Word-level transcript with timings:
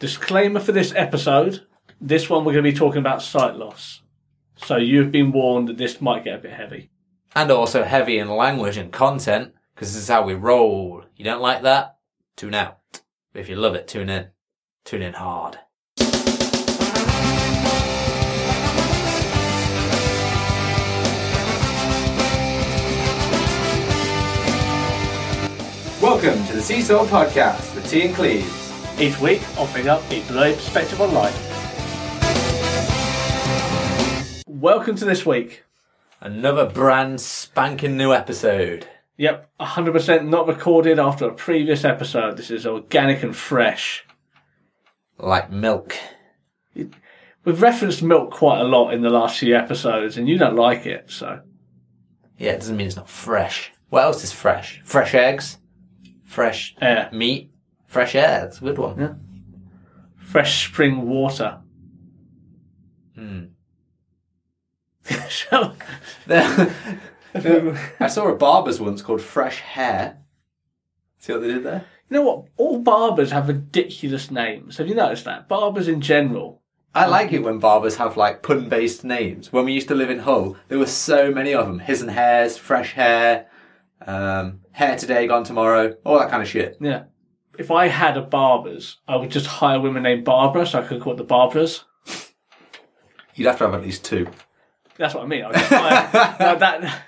Disclaimer 0.00 0.60
for 0.60 0.70
this 0.70 0.92
episode 0.94 1.66
this 2.00 2.30
one 2.30 2.44
we're 2.44 2.52
going 2.52 2.64
to 2.64 2.70
be 2.70 2.78
talking 2.78 3.00
about 3.00 3.20
sight 3.20 3.56
loss. 3.56 4.02
So 4.54 4.76
you've 4.76 5.10
been 5.10 5.32
warned 5.32 5.66
that 5.66 5.76
this 5.76 6.00
might 6.00 6.22
get 6.22 6.36
a 6.36 6.38
bit 6.38 6.52
heavy. 6.52 6.90
And 7.34 7.50
also 7.50 7.82
heavy 7.82 8.20
in 8.20 8.28
language 8.28 8.76
and 8.76 8.92
content, 8.92 9.54
because 9.74 9.92
this 9.92 10.02
is 10.04 10.08
how 10.08 10.22
we 10.22 10.34
roll. 10.34 11.02
You 11.16 11.24
don't 11.24 11.42
like 11.42 11.62
that? 11.62 11.96
Tune 12.36 12.54
out. 12.54 12.78
If 13.34 13.48
you 13.48 13.56
love 13.56 13.74
it, 13.74 13.88
tune 13.88 14.08
in. 14.08 14.28
Tune 14.84 15.02
in 15.02 15.14
hard. 15.14 15.58
Welcome 26.00 26.46
to 26.46 26.52
the 26.52 26.62
Seesaw 26.62 27.04
Podcast 27.06 27.74
with 27.74 27.90
T 27.90 28.06
and 28.06 28.14
Cleves. 28.14 28.67
Each 29.00 29.20
week, 29.20 29.42
offering 29.56 29.86
up 29.86 30.02
a 30.10 30.26
blurry 30.26 30.54
perspective 30.54 31.00
on 31.00 31.14
life. 31.14 31.32
Welcome 34.48 34.96
to 34.96 35.04
this 35.04 35.24
week. 35.24 35.62
Another 36.20 36.66
brand 36.66 37.20
spanking 37.20 37.96
new 37.96 38.12
episode. 38.12 38.88
Yep, 39.16 39.48
100% 39.60 40.28
not 40.28 40.48
recorded 40.48 40.98
after 40.98 41.28
a 41.28 41.32
previous 41.32 41.84
episode. 41.84 42.36
This 42.36 42.50
is 42.50 42.66
organic 42.66 43.22
and 43.22 43.36
fresh. 43.36 44.04
Like 45.16 45.52
milk. 45.52 45.94
We've 46.74 47.62
referenced 47.62 48.02
milk 48.02 48.32
quite 48.32 48.60
a 48.60 48.64
lot 48.64 48.90
in 48.90 49.02
the 49.02 49.10
last 49.10 49.38
few 49.38 49.54
episodes, 49.54 50.16
and 50.16 50.28
you 50.28 50.38
don't 50.38 50.56
like 50.56 50.86
it, 50.86 51.08
so. 51.08 51.42
Yeah, 52.36 52.50
it 52.50 52.58
doesn't 52.58 52.76
mean 52.76 52.88
it's 52.88 52.96
not 52.96 53.08
fresh. 53.08 53.70
What 53.90 54.02
else 54.02 54.24
is 54.24 54.32
fresh? 54.32 54.80
Fresh 54.84 55.14
eggs? 55.14 55.58
Fresh 56.24 56.74
Air. 56.80 57.08
meat? 57.12 57.52
Fresh 57.88 58.14
air. 58.14 58.42
That's 58.42 58.58
a 58.58 58.64
good 58.64 58.78
one. 58.78 59.00
Yeah. 59.00 59.14
Fresh 60.16 60.68
spring 60.68 61.08
water. 61.08 61.58
Hmm. 63.16 63.44
Shall- 65.28 65.74
I 66.28 68.06
saw 68.08 68.28
a 68.28 68.36
barber's 68.36 68.78
once 68.80 69.02
called 69.02 69.22
Fresh 69.22 69.60
Hair. 69.60 70.18
See 71.18 71.32
what 71.32 71.40
they 71.42 71.48
did 71.48 71.64
there? 71.64 71.84
You 72.10 72.14
know 72.16 72.22
what? 72.22 72.44
All 72.58 72.78
barbers 72.80 73.32
have 73.32 73.48
ridiculous 73.48 74.30
names. 74.30 74.76
Have 74.76 74.86
you 74.88 74.94
noticed 74.94 75.24
that? 75.24 75.48
Barbers 75.48 75.88
in 75.88 76.00
general. 76.00 76.62
I 76.94 77.06
like 77.06 77.32
it 77.32 77.40
when 77.42 77.58
barbers 77.58 77.96
have 77.96 78.16
like 78.16 78.42
pun 78.42 78.68
based 78.68 79.04
names. 79.04 79.52
When 79.52 79.64
we 79.64 79.72
used 79.72 79.88
to 79.88 79.94
live 79.94 80.10
in 80.10 80.20
Hull, 80.20 80.56
there 80.68 80.78
were 80.78 80.86
so 80.86 81.30
many 81.30 81.54
of 81.54 81.66
them. 81.66 81.78
His 81.80 82.02
and 82.02 82.10
Hairs, 82.10 82.56
Fresh 82.58 82.92
Hair, 82.94 83.46
um, 84.06 84.60
Hair 84.72 84.96
Today, 84.96 85.26
Gone 85.26 85.44
Tomorrow, 85.44 85.96
all 86.04 86.18
that 86.18 86.30
kind 86.30 86.42
of 86.42 86.48
shit. 86.48 86.76
Yeah. 86.80 87.04
If 87.58 87.72
I 87.72 87.88
had 87.88 88.16
a 88.16 88.22
barber's, 88.22 88.98
I 89.08 89.16
would 89.16 89.30
just 89.30 89.46
hire 89.46 89.80
women 89.80 90.04
named 90.04 90.24
Barbara 90.24 90.64
so 90.64 90.80
I 90.80 90.86
could 90.86 91.00
call 91.00 91.14
it 91.14 91.16
the 91.16 91.24
Barbaras. 91.24 91.82
You'd 93.34 93.46
have 93.46 93.58
to 93.58 93.64
have 93.64 93.74
at 93.74 93.82
least 93.82 94.04
two. 94.04 94.28
That's 94.96 95.14
what 95.14 95.24
I 95.24 95.26
mean. 95.26 95.44
I 95.44 95.48
would 95.48 95.56
hire, 95.56 96.36
now 96.40 96.54
that, 96.54 97.02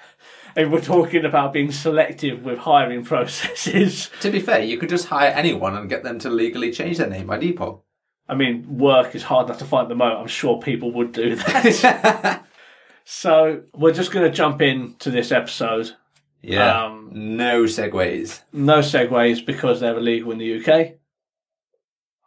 and 0.56 0.72
we're 0.72 0.80
talking 0.80 1.24
about 1.24 1.52
being 1.52 1.70
selective 1.70 2.44
with 2.44 2.58
hiring 2.58 3.04
processes. 3.04 4.10
To 4.20 4.30
be 4.30 4.40
fair, 4.40 4.62
you 4.62 4.76
could 4.76 4.88
just 4.88 5.06
hire 5.06 5.30
anyone 5.30 5.76
and 5.76 5.88
get 5.88 6.02
them 6.02 6.18
to 6.20 6.30
legally 6.30 6.72
change 6.72 6.98
their 6.98 7.08
name 7.08 7.28
by 7.28 7.38
default. 7.38 7.84
I 8.28 8.34
mean, 8.34 8.78
work 8.78 9.14
is 9.14 9.24
hard 9.24 9.46
enough 9.46 9.58
to 9.58 9.64
find 9.64 9.84
at 9.84 9.88
the 9.88 9.94
moment. 9.94 10.20
I'm 10.20 10.26
sure 10.28 10.60
people 10.60 10.92
would 10.92 11.12
do 11.12 11.36
that. 11.36 12.44
so 13.04 13.62
we're 13.74 13.92
just 13.92 14.12
going 14.12 14.28
to 14.28 14.36
jump 14.36 14.62
into 14.62 15.10
this 15.10 15.32
episode. 15.32 15.96
Yeah. 16.42 16.84
Um, 16.84 17.10
no 17.12 17.64
segways. 17.64 18.42
No 18.52 18.78
segways 18.78 19.44
because 19.44 19.80
they're 19.80 19.98
illegal 19.98 20.32
in 20.32 20.38
the 20.38 20.60
UK. 20.60 20.94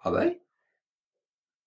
Are 0.05 0.11
they? 0.11 0.37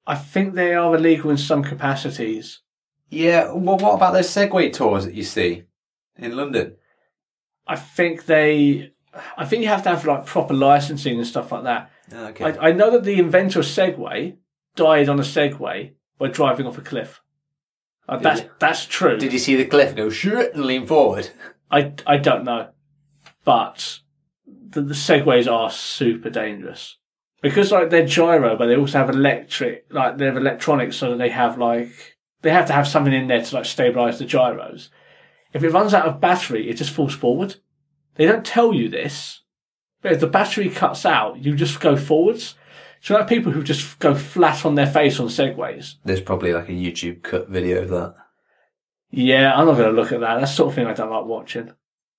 I 0.07 0.15
think 0.15 0.55
they 0.55 0.75
are 0.75 0.95
illegal 0.95 1.31
in 1.31 1.39
some 1.39 1.65
capacities. 1.65 2.61
Yeah. 3.09 3.53
Well, 3.53 3.79
what 3.79 3.95
about 3.95 4.13
those 4.13 4.29
Segway 4.29 4.73
tours 4.73 5.05
that 5.05 5.15
you 5.15 5.25
see 5.25 5.65
in 6.17 6.37
London? 6.37 6.77
I 7.67 7.77
think 7.77 8.27
they. 8.27 8.93
I 9.37 9.47
think 9.47 9.63
you 9.63 9.69
have 9.69 9.83
to 9.85 9.89
have 9.89 10.05
like 10.05 10.27
proper 10.27 10.55
licensing 10.55 11.17
and 11.17 11.27
stuff 11.27 11.51
like 11.51 11.65
that. 11.65 11.91
Okay. 12.13 12.45
I, 12.45 12.69
I 12.69 12.73
know 12.73 12.91
that 12.91 13.05
the 13.05 13.19
inventor 13.19 13.61
of 13.61 13.65
Segway 13.65 14.37
died 14.77 15.09
on 15.09 15.19
a 15.19 15.23
Segway 15.23 15.93
by 16.19 16.29
driving 16.29 16.67
off 16.67 16.79
a 16.79 16.83
cliff. 16.83 17.21
Uh, 18.09 18.19
that's 18.19 18.43
that's 18.61 18.87
true. 18.87 19.19
Did 19.19 19.33
you 19.33 19.39
see 19.39 19.57
the 19.57 19.65
cliff 19.65 19.97
go 19.97 20.11
shoot 20.11 20.53
and 20.53 20.65
lean 20.65 20.87
forward? 20.87 21.31
I 21.71 21.93
I 22.07 22.17
don't 22.19 22.45
know, 22.45 22.69
but 23.45 24.01
the, 24.47 24.83
the 24.83 24.95
Segways 24.95 25.51
are 25.51 25.71
super 25.71 26.31
dangerous 26.31 26.97
because 27.43 27.73
like 27.73 27.91
they're 27.91 28.07
gyro, 28.07 28.57
but 28.57 28.67
they 28.67 28.77
also 28.77 28.99
have 28.99 29.11
electric, 29.11 29.87
like 29.91 30.19
they 30.19 30.27
have 30.27 30.37
electronics, 30.37 30.97
so 30.97 31.11
that 31.11 31.19
they 31.19 31.29
have 31.29 31.59
like 31.59 32.17
they 32.43 32.51
have 32.51 32.67
to 32.67 32.73
have 32.73 32.89
something 32.89 33.13
in 33.13 33.29
there 33.29 33.43
to 33.43 33.55
like 33.55 33.65
stabilize 33.65 34.19
the 34.19 34.25
gyros. 34.25 34.91
If 35.53 35.63
it 35.63 35.71
runs 35.71 35.95
out 35.95 36.07
of 36.07 36.21
battery, 36.21 36.69
it 36.69 36.75
just 36.75 36.91
falls 36.91 37.15
forward. 37.15 37.57
They 38.15 38.27
don't 38.27 38.45
tell 38.45 38.75
you 38.75 38.89
this, 38.89 39.43
but 40.03 40.13
if 40.13 40.21
the 40.21 40.27
battery 40.27 40.69
cuts 40.71 41.05
out, 41.05 41.45
you 41.45 41.55
just 41.55 41.81
go 41.81 41.97
forwards. 41.97 42.55
So 43.01 43.15
like 43.15 43.29
people 43.29 43.53
who 43.53 43.63
just 43.63 43.99
go 43.99 44.15
flat 44.15 44.65
on 44.65 44.75
their 44.75 44.87
face 44.87 45.21
on 45.21 45.29
Segways. 45.29 45.95
There's 46.05 46.21
probably 46.21 46.53
like 46.53 46.69
a 46.69 46.73
YouTube 46.73 47.23
cut 47.23 47.49
video 47.49 47.83
of 47.83 47.91
that. 47.91 48.15
Yeah, 49.11 49.55
I'm 49.55 49.67
not 49.67 49.77
going 49.77 49.95
to 49.95 50.01
look 50.01 50.13
at 50.13 50.21
that. 50.21 50.41
That's 50.41 50.51
the 50.53 50.57
sort 50.57 50.69
of 50.71 50.75
thing 50.75 50.87
I 50.87 50.95
don't 50.95 51.11
like 51.11 51.25
watching. 51.25 51.73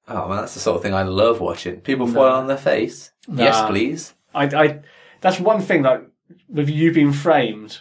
Oh 0.08 0.28
man, 0.30 0.38
that's 0.38 0.54
the 0.54 0.60
sort 0.60 0.78
of 0.78 0.84
thing 0.84 0.94
I 0.94 1.04
love 1.04 1.42
watching. 1.42 1.82
People 1.82 2.08
fall 2.08 2.28
on 2.28 2.48
their 2.48 2.58
face. 2.58 3.12
Yes, 3.28 3.70
please. 3.70 4.14
I, 4.34 4.46
I, 4.46 4.80
that's 5.20 5.40
one 5.40 5.62
thing 5.62 5.84
like 5.84 6.04
with 6.48 6.70
You've 6.70 6.96
Been 6.96 7.12
Framed, 7.12 7.80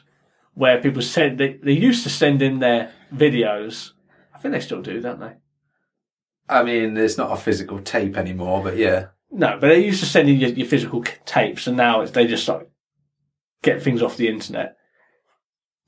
where 0.55 0.81
people 0.81 1.03
send 1.03 1.39
they, 1.39 1.55
they 1.62 1.72
used 1.72 2.03
to 2.03 2.11
send 2.11 2.43
in 2.43 2.59
their 2.59 2.93
videos. 3.15 3.93
I 4.34 4.39
think 4.39 4.53
they 4.53 4.61
still 4.61 4.83
do, 4.83 5.00
don't 5.00 5.21
they? 5.21 5.34
I 6.49 6.62
mean, 6.65 6.97
it's 6.97 7.19
not 7.19 7.33
a 7.33 7.37
physical 7.37 7.81
tape 7.81 8.16
anymore, 8.16 8.62
but 8.62 8.77
yeah. 8.77 9.06
No, 9.31 9.59
but 9.61 9.69
they 9.69 9.84
used 9.84 10.00
to 10.00 10.06
send 10.06 10.28
in 10.28 10.37
your, 10.37 10.50
your 10.50 10.66
physical 10.66 11.05
tapes, 11.25 11.66
and 11.66 11.77
now 11.77 12.00
it's, 12.00 12.12
they 12.12 12.27
just 12.27 12.49
like 12.49 12.69
get 13.62 13.83
things 13.83 14.03
off 14.03 14.16
the 14.16 14.28
internet. 14.28 14.77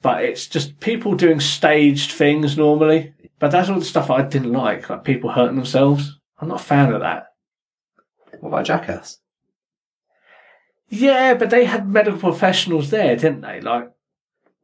But 0.00 0.24
it's 0.24 0.46
just 0.46 0.78
people 0.80 1.14
doing 1.14 1.40
staged 1.40 2.12
things 2.12 2.56
normally. 2.56 3.14
But 3.38 3.50
that's 3.50 3.68
all 3.68 3.78
the 3.78 3.84
stuff 3.84 4.10
I 4.10 4.22
didn't 4.22 4.52
like, 4.52 4.88
like 4.90 5.04
people 5.04 5.30
hurting 5.30 5.56
themselves. 5.56 6.18
I'm 6.40 6.48
not 6.48 6.60
a 6.60 6.64
fan 6.64 6.92
of 6.92 7.00
that. 7.00 7.26
What 8.40 8.50
about 8.50 8.66
Jackass? 8.66 9.18
Yeah, 10.88 11.34
but 11.34 11.50
they 11.50 11.64
had 11.64 11.88
medical 11.88 12.18
professionals 12.18 12.90
there, 12.90 13.14
didn't 13.16 13.42
they? 13.42 13.60
Like, 13.60 13.90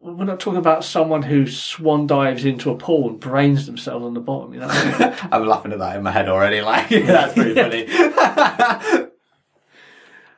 we're 0.00 0.24
not 0.24 0.40
talking 0.40 0.58
about 0.58 0.84
someone 0.84 1.22
who 1.22 1.46
swan 1.46 2.06
dives 2.06 2.44
into 2.44 2.70
a 2.70 2.76
pool 2.76 3.08
and 3.08 3.20
brains 3.20 3.66
themselves 3.66 4.04
on 4.04 4.14
the 4.14 4.20
bottom, 4.20 4.54
you 4.54 4.60
know? 4.60 4.68
I'm 5.32 5.46
laughing 5.46 5.72
at 5.72 5.78
that 5.78 5.96
in 5.96 6.02
my 6.02 6.10
head 6.10 6.28
already. 6.28 6.60
Like 6.60 6.88
that's 6.90 7.34
pretty 7.34 7.54
funny. 7.54 9.08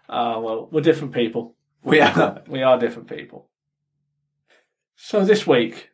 Ah, 0.08 0.38
well, 0.38 0.68
we're 0.70 0.82
different 0.82 1.12
people. 1.12 1.56
we 1.82 2.00
are. 2.00 2.40
We 2.46 2.62
are 2.62 2.78
different 2.78 3.08
people. 3.08 3.48
So 4.96 5.24
this 5.24 5.46
week, 5.46 5.90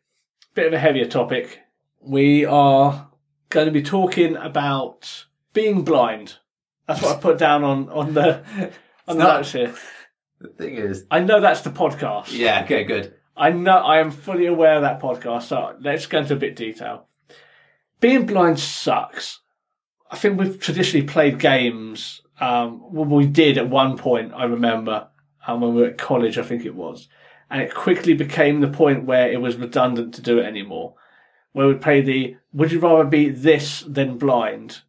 a 0.51 0.55
bit 0.55 0.67
of 0.67 0.73
a 0.73 0.79
heavier 0.79 1.05
topic. 1.05 1.59
We 2.01 2.45
are 2.45 3.09
going 3.49 3.65
to 3.65 3.71
be 3.71 3.83
talking 3.83 4.35
about 4.35 5.25
being 5.53 5.83
blind. 5.83 6.37
That's 6.87 7.01
what 7.01 7.17
I 7.17 7.19
put 7.19 7.37
down 7.37 7.63
on, 7.63 7.89
on 7.89 8.13
the 8.13 8.43
on 9.07 9.17
the 9.17 9.23
not- 9.23 9.35
notes 9.37 9.51
here. 9.51 9.73
The 10.39 10.49
thing 10.49 10.75
is, 10.75 11.05
I 11.09 11.19
know 11.19 11.39
that's 11.39 11.61
the 11.61 11.69
podcast. 11.69 12.37
yeah. 12.37 12.63
Okay, 12.63 12.83
good. 12.83 13.13
I 13.35 13.49
know 13.51 13.77
I 13.77 13.99
am 13.99 14.11
fully 14.11 14.45
aware 14.45 14.75
of 14.75 14.81
that 14.81 15.01
podcast, 15.01 15.43
so 15.43 15.75
let's 15.79 16.05
go 16.05 16.19
into 16.19 16.33
a 16.33 16.37
bit 16.37 16.55
detail. 16.55 17.07
Being 17.99 18.25
blind 18.25 18.59
sucks. 18.59 19.39
I 20.11 20.17
think 20.17 20.37
we've 20.37 20.59
traditionally 20.59 21.07
played 21.07 21.39
games. 21.39 22.21
Um, 22.39 22.93
well, 22.93 23.05
we 23.05 23.25
did 23.25 23.57
at 23.57 23.69
one 23.69 23.97
point, 23.97 24.33
I 24.35 24.43
remember, 24.43 25.07
um, 25.47 25.61
when 25.61 25.73
we 25.73 25.81
were 25.81 25.87
at 25.87 25.97
college, 25.97 26.37
I 26.37 26.43
think 26.43 26.65
it 26.65 26.75
was. 26.75 27.07
And 27.53 27.61
it 27.61 27.75
quickly 27.75 28.15
became 28.15 28.61
the 28.61 28.67
point 28.67 29.05
where 29.05 29.31
it 29.31 29.39
was 29.39 29.57
redundant 29.57 30.15
to 30.15 30.23
do 30.23 30.39
it 30.39 30.45
anymore. 30.45 30.95
Where 31.51 31.67
we'd 31.67 31.83
play 31.83 32.01
the, 32.01 32.35
would 32.51 32.71
you 32.71 32.79
rather 32.79 33.03
be 33.03 33.29
this 33.29 33.81
than 33.87 34.17
blind? 34.17 34.81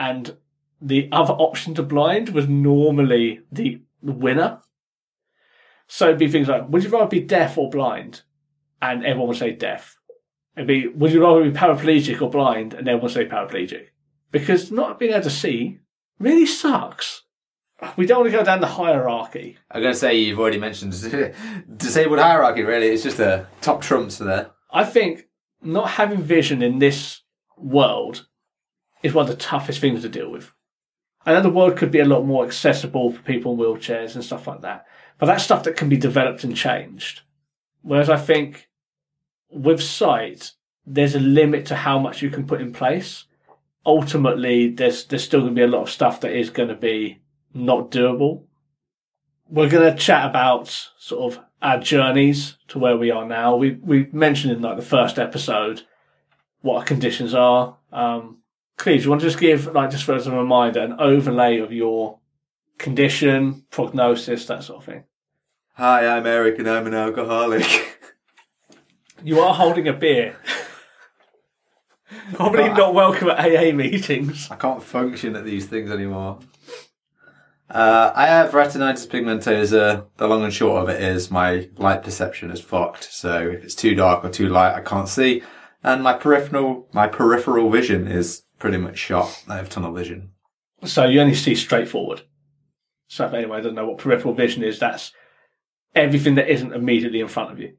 And 0.00 0.36
the 0.82 1.08
other 1.12 1.34
option 1.34 1.72
to 1.76 1.84
blind 1.84 2.30
was 2.30 2.48
normally 2.48 3.42
the 3.52 3.82
winner. 4.02 4.60
So 5.86 6.06
it'd 6.06 6.18
be 6.18 6.26
things 6.26 6.48
like, 6.48 6.68
would 6.68 6.82
you 6.82 6.90
rather 6.90 7.06
be 7.06 7.20
deaf 7.20 7.56
or 7.56 7.70
blind? 7.70 8.22
And 8.82 9.04
everyone 9.04 9.28
would 9.28 9.36
say 9.36 9.52
deaf. 9.52 9.96
It'd 10.56 10.66
be, 10.66 10.88
would 10.88 11.12
you 11.12 11.22
rather 11.22 11.48
be 11.48 11.56
paraplegic 11.56 12.20
or 12.20 12.28
blind? 12.28 12.74
And 12.74 12.88
everyone 12.88 13.02
would 13.02 13.12
say 13.12 13.26
paraplegic. 13.26 13.86
Because 14.32 14.72
not 14.72 14.98
being 14.98 15.12
able 15.12 15.22
to 15.22 15.30
see 15.30 15.78
really 16.18 16.46
sucks. 16.46 17.22
We 17.96 18.06
don't 18.06 18.20
want 18.20 18.30
to 18.30 18.36
go 18.36 18.44
down 18.44 18.60
the 18.60 18.66
hierarchy. 18.66 19.56
I'm 19.70 19.82
gonna 19.82 19.94
say 19.94 20.18
you've 20.18 20.38
already 20.38 20.58
mentioned 20.58 20.92
disabled 21.76 22.18
hierarchy. 22.18 22.62
Really, 22.62 22.88
it's 22.88 23.02
just 23.02 23.18
a 23.20 23.46
top 23.60 23.80
trumps 23.80 24.18
for 24.18 24.24
there. 24.24 24.50
I 24.70 24.84
think 24.84 25.28
not 25.62 25.90
having 25.90 26.22
vision 26.22 26.62
in 26.62 26.78
this 26.78 27.22
world 27.56 28.26
is 29.02 29.14
one 29.14 29.28
of 29.28 29.30
the 29.30 29.42
toughest 29.42 29.80
things 29.80 30.02
to 30.02 30.08
deal 30.08 30.30
with. 30.30 30.52
I 31.24 31.34
know 31.34 31.42
the 31.42 31.50
world 31.50 31.76
could 31.76 31.90
be 31.90 32.00
a 32.00 32.04
lot 32.04 32.24
more 32.24 32.44
accessible 32.44 33.12
for 33.12 33.22
people 33.22 33.52
in 33.52 33.58
wheelchairs 33.58 34.14
and 34.14 34.24
stuff 34.24 34.46
like 34.46 34.62
that. 34.62 34.86
But 35.18 35.26
that's 35.26 35.44
stuff 35.44 35.64
that 35.64 35.76
can 35.76 35.88
be 35.88 35.98
developed 35.98 36.44
and 36.44 36.56
changed. 36.56 37.22
Whereas 37.82 38.08
I 38.08 38.16
think 38.16 38.68
with 39.50 39.82
sight, 39.82 40.52
there's 40.86 41.14
a 41.14 41.20
limit 41.20 41.66
to 41.66 41.76
how 41.76 41.98
much 41.98 42.22
you 42.22 42.30
can 42.30 42.46
put 42.46 42.60
in 42.60 42.72
place. 42.72 43.24
Ultimately, 43.84 44.70
there's 44.70 45.04
there's 45.04 45.24
still 45.24 45.40
going 45.40 45.54
to 45.54 45.58
be 45.58 45.64
a 45.64 45.68
lot 45.68 45.82
of 45.82 45.90
stuff 45.90 46.20
that 46.20 46.32
is 46.32 46.50
going 46.50 46.68
to 46.68 46.74
be 46.74 47.19
not 47.54 47.90
doable. 47.90 48.44
We're 49.48 49.68
going 49.68 49.92
to 49.92 49.98
chat 49.98 50.26
about 50.28 50.68
sort 50.98 51.32
of 51.34 51.42
our 51.60 51.78
journeys 51.78 52.56
to 52.68 52.78
where 52.78 52.96
we 52.96 53.10
are 53.10 53.26
now. 53.26 53.56
We 53.56 53.72
we 53.72 54.08
mentioned 54.12 54.52
in 54.52 54.62
like 54.62 54.76
the 54.76 54.82
first 54.82 55.18
episode 55.18 55.82
what 56.62 56.78
our 56.78 56.84
conditions 56.84 57.34
are. 57.34 57.76
Um, 57.92 58.38
Cleve, 58.78 59.00
do 59.00 59.04
you 59.04 59.10
want 59.10 59.22
to 59.22 59.26
just 59.28 59.40
give 59.40 59.66
like 59.74 59.90
just 59.90 60.04
for 60.04 60.14
as 60.14 60.26
a 60.26 60.32
reminder 60.36 60.80
an 60.80 60.96
overlay 60.98 61.58
of 61.58 61.72
your 61.72 62.18
condition, 62.78 63.64
prognosis, 63.70 64.46
that 64.46 64.62
sort 64.62 64.78
of 64.78 64.84
thing? 64.86 65.04
Hi, 65.74 66.06
I'm 66.06 66.26
Eric 66.26 66.58
and 66.58 66.68
I'm 66.68 66.86
an 66.86 66.94
alcoholic. 66.94 67.64
You 69.22 69.40
are 69.40 69.52
holding 69.52 69.86
a 69.86 69.92
beer. 69.92 70.36
Probably 72.32 72.68
But- 72.68 72.76
not 72.78 72.94
welcome 72.94 73.28
at 73.28 73.38
AA 73.38 73.70
meetings. 73.74 74.48
I 74.50 74.56
can't 74.56 74.82
function 74.82 75.36
at 75.36 75.44
these 75.44 75.66
things 75.66 75.90
anymore. 75.90 76.38
Uh, 77.70 78.12
I 78.16 78.26
have 78.26 78.50
retinitis 78.50 79.06
pigmentosa. 79.06 80.06
The 80.16 80.26
long 80.26 80.42
and 80.42 80.52
short 80.52 80.82
of 80.82 80.88
it 80.88 81.00
is 81.00 81.30
my 81.30 81.68
light 81.76 82.02
perception 82.02 82.50
is 82.50 82.60
fucked. 82.60 83.04
So 83.04 83.48
if 83.48 83.62
it's 83.62 83.76
too 83.76 83.94
dark 83.94 84.24
or 84.24 84.30
too 84.30 84.48
light, 84.48 84.74
I 84.74 84.80
can't 84.80 85.08
see. 85.08 85.42
And 85.82 86.02
my 86.02 86.14
peripheral, 86.14 86.88
my 86.92 87.06
peripheral 87.06 87.70
vision 87.70 88.08
is 88.08 88.42
pretty 88.58 88.76
much 88.76 88.98
shot. 88.98 89.44
I 89.48 89.56
have 89.56 89.68
tunnel 89.68 89.92
vision. 89.92 90.32
So 90.84 91.06
you 91.06 91.20
only 91.20 91.34
see 91.34 91.54
straight 91.54 91.88
forward. 91.88 92.22
So 93.06 93.26
if 93.26 93.34
anyone 93.34 93.58
doesn't 93.58 93.74
know 93.74 93.88
what 93.88 93.98
peripheral 93.98 94.34
vision 94.34 94.64
is, 94.64 94.78
that's 94.78 95.12
everything 95.94 96.34
that 96.36 96.48
isn't 96.48 96.72
immediately 96.72 97.20
in 97.20 97.28
front 97.28 97.52
of 97.52 97.60
you. 97.60 97.76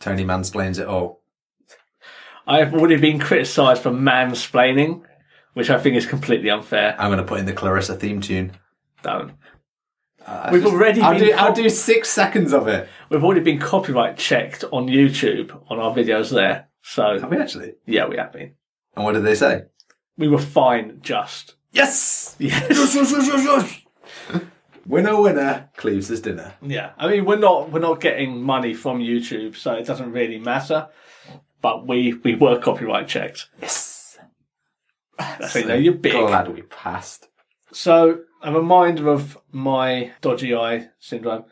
Tony 0.00 0.24
mansplains 0.24 0.78
it 0.80 0.86
all. 0.86 1.20
I 2.46 2.58
have 2.58 2.74
already 2.74 2.96
been 2.96 3.20
criticised 3.20 3.82
for 3.82 3.90
mansplaining, 3.90 5.02
which 5.52 5.70
I 5.70 5.78
think 5.78 5.96
is 5.96 6.06
completely 6.06 6.50
unfair. 6.50 6.96
I'm 6.98 7.08
going 7.10 7.18
to 7.18 7.24
put 7.24 7.38
in 7.38 7.46
the 7.46 7.52
Clarissa 7.52 7.94
theme 7.94 8.20
tune. 8.20 8.52
Don't. 9.02 9.32
Uh, 10.26 10.50
We've 10.52 10.66
already 10.66 11.00
I'll 11.00 11.12
been 11.18 11.28
do, 11.28 11.32
I'll 11.32 11.52
do 11.52 11.68
six 11.68 12.08
seconds 12.10 12.52
of 12.52 12.66
it. 12.66 12.88
We've 13.08 13.22
already 13.22 13.40
been 13.42 13.58
copyright 13.58 14.16
checked 14.16 14.64
on 14.72 14.86
YouTube 14.88 15.62
on 15.70 15.78
our 15.78 15.94
videos 15.94 16.30
there. 16.32 16.68
So 16.82 17.18
Have 17.18 17.30
we 17.30 17.36
actually? 17.38 17.74
yeah, 17.86 18.06
we 18.08 18.16
have 18.16 18.32
been. 18.32 18.54
And 18.96 19.04
what 19.04 19.12
did 19.12 19.24
they 19.24 19.34
say? 19.34 19.62
We 20.16 20.28
were 20.28 20.38
fine, 20.38 20.98
just. 21.02 21.54
yes, 21.72 22.36
yes, 22.38 22.66
yes, 22.70 22.94
Yes! 22.94 23.82
Yes. 24.30 24.42
Winner, 24.90 25.20
winner. 25.20 25.70
Cleves' 25.76 26.20
dinner. 26.20 26.54
Yeah, 26.60 26.92
I 26.98 27.08
mean 27.08 27.24
we're 27.24 27.38
not 27.38 27.70
we're 27.70 27.78
not 27.78 28.00
getting 28.00 28.42
money 28.42 28.74
from 28.74 28.98
YouTube, 28.98 29.54
so 29.54 29.74
it 29.74 29.86
doesn't 29.86 30.10
really 30.10 30.38
matter. 30.38 30.88
But 31.62 31.86
we 31.86 32.14
we 32.14 32.34
were 32.34 32.58
copyright 32.58 33.06
checked. 33.06 33.48
Yes. 33.60 34.18
That's 35.16 35.52
how 35.52 35.60
you 35.60 35.66
know 35.66 35.74
you're 35.74 35.94
big. 35.94 36.12
Glad 36.12 36.52
we 36.52 36.62
passed. 36.62 37.28
So 37.72 38.22
a 38.42 38.52
reminder 38.52 39.08
of 39.08 39.38
my 39.52 40.12
dodgy 40.22 40.56
eye 40.56 40.88
syndrome. 40.98 41.44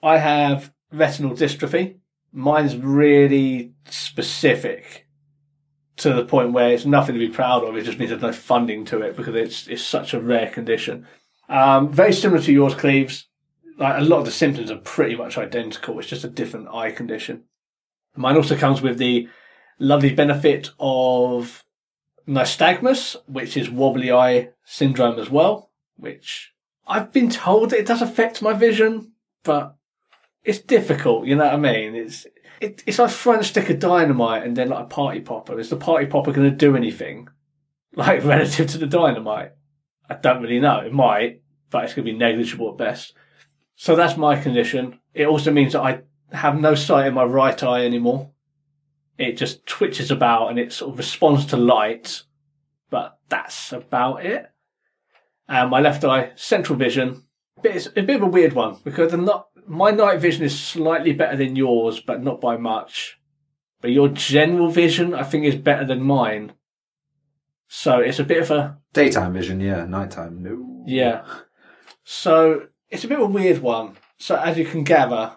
I 0.00 0.18
have 0.18 0.72
retinal 0.92 1.32
dystrophy. 1.32 1.96
Mine's 2.32 2.76
really 2.76 3.74
specific 3.86 5.08
to 5.96 6.12
the 6.12 6.24
point 6.24 6.52
where 6.52 6.70
it's 6.70 6.84
nothing 6.84 7.14
to 7.14 7.18
be 7.18 7.30
proud 7.30 7.64
of. 7.64 7.76
It 7.76 7.84
just 7.84 7.98
means 7.98 8.10
there's 8.10 8.22
no 8.22 8.32
funding 8.32 8.84
to 8.86 9.00
it 9.02 9.16
because 9.16 9.34
it's 9.34 9.66
it's 9.66 9.82
such 9.82 10.14
a 10.14 10.20
rare 10.20 10.50
condition. 10.50 11.06
Um, 11.48 11.92
very 11.92 12.12
similar 12.12 12.42
to 12.42 12.52
yours, 12.52 12.74
Cleves. 12.74 13.26
Like 13.78 14.00
a 14.00 14.04
lot 14.04 14.20
of 14.20 14.24
the 14.24 14.30
symptoms 14.30 14.70
are 14.70 14.78
pretty 14.78 15.16
much 15.16 15.36
identical. 15.36 15.98
It's 15.98 16.08
just 16.08 16.24
a 16.24 16.28
different 16.28 16.68
eye 16.68 16.90
condition. 16.90 17.44
Mine 18.16 18.36
also 18.36 18.56
comes 18.56 18.80
with 18.80 18.98
the 18.98 19.28
lovely 19.78 20.14
benefit 20.14 20.70
of 20.80 21.64
nystagmus, 22.26 23.16
which 23.26 23.56
is 23.56 23.70
wobbly 23.70 24.10
eye 24.10 24.50
syndrome 24.64 25.18
as 25.18 25.30
well, 25.30 25.70
which 25.96 26.54
I've 26.86 27.12
been 27.12 27.30
told 27.30 27.72
it 27.72 27.86
does 27.86 28.02
affect 28.02 28.42
my 28.42 28.52
vision, 28.52 29.12
but 29.42 29.76
it's 30.44 30.58
difficult, 30.58 31.26
you 31.26 31.36
know 31.36 31.44
what 31.44 31.54
I 31.54 31.58
mean? 31.58 31.94
It's 31.94 32.26
it, 32.60 32.82
it's 32.86 32.98
like 32.98 33.10
throwing 33.10 33.40
a 33.40 33.44
stick 33.44 33.68
of 33.68 33.78
dynamite 33.78 34.44
and 34.44 34.56
then 34.56 34.70
like 34.70 34.84
a 34.84 34.88
party 34.88 35.20
popper. 35.20 35.58
Is 35.58 35.68
the 35.68 35.76
party 35.76 36.06
popper 36.06 36.32
going 36.32 36.50
to 36.50 36.56
do 36.56 36.74
anything 36.74 37.28
like 37.94 38.24
relative 38.24 38.68
to 38.68 38.78
the 38.78 38.86
dynamite? 38.86 39.52
I 40.08 40.14
don't 40.14 40.42
really 40.42 40.60
know. 40.60 40.80
It 40.80 40.92
might, 40.92 41.42
but 41.70 41.84
it's 41.84 41.94
going 41.94 42.06
to 42.06 42.12
be 42.12 42.18
negligible 42.18 42.70
at 42.70 42.78
best. 42.78 43.14
So 43.74 43.94
that's 43.94 44.16
my 44.16 44.40
condition. 44.40 45.00
It 45.14 45.26
also 45.26 45.52
means 45.52 45.74
that 45.74 45.82
I 45.82 46.00
have 46.32 46.58
no 46.58 46.74
sight 46.74 47.06
in 47.06 47.14
my 47.14 47.24
right 47.24 47.60
eye 47.62 47.84
anymore. 47.84 48.30
It 49.18 49.36
just 49.36 49.66
twitches 49.66 50.10
about 50.10 50.50
and 50.50 50.58
it 50.58 50.72
sort 50.72 50.92
of 50.92 50.98
responds 50.98 51.46
to 51.46 51.56
light, 51.56 52.22
but 52.90 53.18
that's 53.28 53.72
about 53.72 54.24
it. 54.24 54.50
And 55.48 55.70
my 55.70 55.80
left 55.80 56.04
eye, 56.04 56.32
central 56.34 56.78
vision, 56.78 57.24
it's 57.62 57.86
a 57.96 58.02
bit 58.02 58.16
of 58.16 58.22
a 58.22 58.26
weird 58.26 58.52
one 58.52 58.76
because 58.84 59.10
the 59.10 59.16
not, 59.16 59.48
my 59.66 59.90
night 59.90 60.20
vision 60.20 60.44
is 60.44 60.58
slightly 60.58 61.12
better 61.12 61.36
than 61.36 61.56
yours, 61.56 62.00
but 62.00 62.22
not 62.22 62.40
by 62.40 62.56
much. 62.56 63.18
But 63.80 63.92
your 63.92 64.08
general 64.08 64.68
vision, 64.68 65.14
I 65.14 65.22
think, 65.22 65.44
is 65.44 65.54
better 65.54 65.84
than 65.84 66.02
mine. 66.02 66.52
So 67.68 67.98
it's 67.98 68.18
a 68.18 68.24
bit 68.24 68.42
of 68.42 68.50
a 68.50 68.78
Daytime 68.92 69.32
vision, 69.32 69.60
yeah. 69.60 69.84
Nighttime, 69.84 70.42
no. 70.42 70.84
yeah. 70.86 71.24
So 72.04 72.68
it's 72.88 73.04
a 73.04 73.08
bit 73.08 73.18
of 73.18 73.24
a 73.24 73.32
weird 73.32 73.58
one. 73.58 73.96
So 74.18 74.36
as 74.36 74.56
you 74.56 74.64
can 74.64 74.84
gather, 74.84 75.36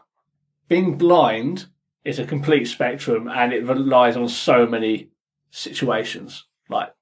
being 0.67 0.97
blind 0.97 1.65
is 2.05 2.19
a 2.19 2.25
complete 2.25 2.65
spectrum 2.65 3.27
and 3.27 3.51
it 3.51 3.65
relies 3.65 4.15
on 4.15 4.29
so 4.29 4.65
many 4.65 5.09
situations. 5.51 6.45
Like 6.69 6.93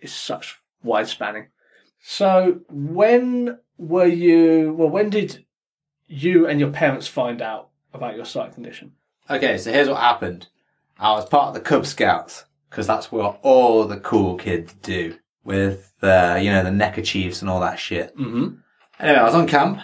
it's 0.00 0.12
such 0.12 0.60
wide 0.82 1.08
spanning. 1.08 1.46
So 2.00 2.60
when 2.68 3.58
were 3.78 4.06
you 4.06 4.74
well 4.76 4.90
when 4.90 5.10
did 5.10 5.44
you 6.06 6.46
and 6.46 6.60
your 6.60 6.70
parents 6.70 7.06
find 7.06 7.40
out 7.40 7.70
about 7.92 8.16
your 8.16 8.24
sight 8.24 8.54
condition? 8.54 8.92
Okay, 9.30 9.56
so 9.56 9.72
here's 9.72 9.88
what 9.88 10.00
happened. 10.00 10.48
I 10.98 11.12
was 11.12 11.26
part 11.26 11.48
of 11.48 11.54
the 11.54 11.60
Cub 11.60 11.86
Scouts 11.86 12.44
because 12.74 12.88
that's 12.88 13.12
what 13.12 13.38
all 13.42 13.84
the 13.84 14.00
cool 14.00 14.34
kids 14.34 14.74
do 14.82 15.16
with, 15.44 15.94
uh, 16.02 16.36
you 16.42 16.50
know, 16.50 16.64
the 16.64 16.72
neckerchiefs 16.72 17.40
and 17.40 17.48
all 17.48 17.60
that 17.60 17.78
shit. 17.78 18.12
Mm-hmm. 18.16 18.56
Anyway, 18.98 19.18
I 19.18 19.22
was 19.22 19.34
on 19.36 19.46
camp. 19.46 19.80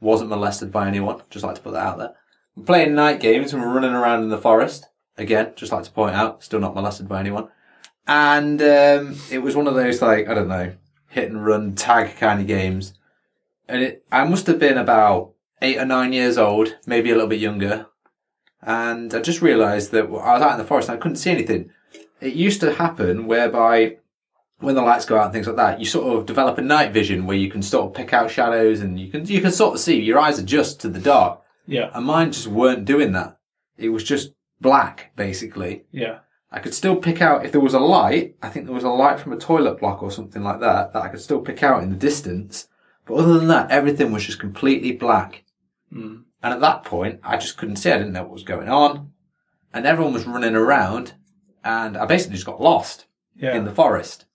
Wasn't 0.00 0.28
molested 0.28 0.72
by 0.72 0.88
anyone. 0.88 1.22
Just 1.30 1.44
like 1.44 1.54
to 1.54 1.60
put 1.60 1.72
that 1.74 1.86
out 1.86 1.98
there. 1.98 2.14
We're 2.56 2.64
playing 2.64 2.96
night 2.96 3.20
games 3.20 3.52
and 3.52 3.62
we're 3.62 3.72
running 3.72 3.92
around 3.92 4.24
in 4.24 4.28
the 4.28 4.38
forest. 4.38 4.86
Again, 5.16 5.52
just 5.54 5.70
like 5.70 5.84
to 5.84 5.90
point 5.92 6.16
out, 6.16 6.42
still 6.42 6.58
not 6.58 6.74
molested 6.74 7.06
by 7.06 7.20
anyone. 7.20 7.46
And 8.08 8.60
um, 8.60 9.16
it 9.30 9.38
was 9.38 9.54
one 9.54 9.68
of 9.68 9.76
those 9.76 10.02
like 10.02 10.28
I 10.28 10.34
don't 10.34 10.48
know, 10.48 10.74
hit 11.10 11.30
and 11.30 11.46
run 11.46 11.76
tag 11.76 12.16
kind 12.16 12.40
of 12.40 12.48
games. 12.48 12.94
And 13.68 13.82
it, 13.84 14.04
I 14.10 14.24
must 14.24 14.48
have 14.48 14.58
been 14.58 14.78
about 14.78 15.34
eight 15.62 15.78
or 15.78 15.84
nine 15.84 16.12
years 16.12 16.38
old, 16.38 16.76
maybe 16.86 17.10
a 17.10 17.14
little 17.14 17.28
bit 17.28 17.38
younger. 17.38 17.86
And 18.62 19.14
I 19.14 19.20
just 19.20 19.42
realised 19.42 19.92
that 19.92 20.06
I 20.06 20.08
was 20.08 20.42
out 20.42 20.52
in 20.52 20.58
the 20.58 20.64
forest 20.64 20.88
and 20.88 20.98
I 20.98 21.00
couldn't 21.00 21.18
see 21.18 21.30
anything. 21.30 21.70
It 22.24 22.34
used 22.34 22.60
to 22.60 22.74
happen 22.74 23.26
whereby 23.26 23.98
when 24.58 24.74
the 24.74 24.82
lights 24.82 25.04
go 25.04 25.18
out 25.18 25.24
and 25.24 25.32
things 25.32 25.46
like 25.46 25.56
that, 25.56 25.78
you 25.80 25.86
sort 25.86 26.16
of 26.16 26.26
develop 26.26 26.58
a 26.58 26.62
night 26.62 26.92
vision 26.92 27.26
where 27.26 27.36
you 27.36 27.50
can 27.50 27.62
sort 27.62 27.86
of 27.86 27.94
pick 27.94 28.12
out 28.12 28.30
shadows 28.30 28.80
and 28.80 28.98
you 28.98 29.10
can 29.10 29.26
you 29.26 29.40
can 29.40 29.52
sort 29.52 29.74
of 29.74 29.80
see 29.80 30.00
your 30.00 30.18
eyes 30.18 30.38
adjust 30.38 30.80
to 30.80 30.88
the 30.88 31.00
dark. 31.00 31.40
Yeah. 31.66 31.90
And 31.94 32.06
mine 32.06 32.32
just 32.32 32.46
weren't 32.46 32.84
doing 32.84 33.12
that. 33.12 33.38
It 33.76 33.88
was 33.88 34.04
just 34.04 34.34
black, 34.60 35.12
basically. 35.16 35.84
Yeah. 35.90 36.20
I 36.50 36.60
could 36.60 36.74
still 36.74 36.96
pick 36.96 37.20
out 37.20 37.44
if 37.44 37.52
there 37.52 37.60
was 37.60 37.74
a 37.74 37.80
light. 37.80 38.36
I 38.40 38.48
think 38.48 38.66
there 38.66 38.74
was 38.74 38.84
a 38.84 38.90
light 38.90 39.18
from 39.18 39.32
a 39.32 39.38
toilet 39.38 39.80
block 39.80 40.02
or 40.02 40.10
something 40.10 40.42
like 40.42 40.60
that 40.60 40.92
that 40.92 41.02
I 41.02 41.08
could 41.08 41.20
still 41.20 41.40
pick 41.40 41.62
out 41.62 41.82
in 41.82 41.90
the 41.90 41.96
distance. 41.96 42.68
But 43.06 43.14
other 43.14 43.38
than 43.38 43.48
that, 43.48 43.70
everything 43.70 44.12
was 44.12 44.24
just 44.24 44.38
completely 44.38 44.92
black. 44.92 45.44
Mm. 45.92 46.24
And 46.42 46.54
at 46.54 46.60
that 46.60 46.84
point, 46.84 47.20
I 47.24 47.38
just 47.38 47.56
couldn't 47.56 47.76
see. 47.76 47.90
I 47.90 47.98
didn't 47.98 48.12
know 48.12 48.22
what 48.22 48.32
was 48.32 48.44
going 48.44 48.68
on. 48.68 49.12
And 49.72 49.86
everyone 49.86 50.12
was 50.12 50.26
running 50.26 50.54
around. 50.54 51.14
And 51.64 51.96
I 51.96 52.04
basically 52.06 52.34
just 52.34 52.46
got 52.46 52.60
lost 52.60 53.06
Yeah. 53.34 53.56
in 53.56 53.64
the 53.64 53.70
forest. 53.72 54.26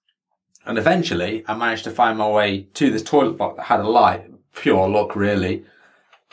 And 0.66 0.78
eventually, 0.78 1.44
I 1.48 1.56
managed 1.56 1.84
to 1.86 1.92
find 1.92 2.18
my 2.18 2.28
way 2.30 2.64
to 2.74 2.92
this 2.92 3.04
toilet 3.04 3.38
block 3.38 3.56
that 3.58 3.66
had 3.68 3.80
a 3.80 3.88
light. 3.88 4.26
Pure 4.56 4.90
luck, 4.90 5.16
really. 5.16 5.64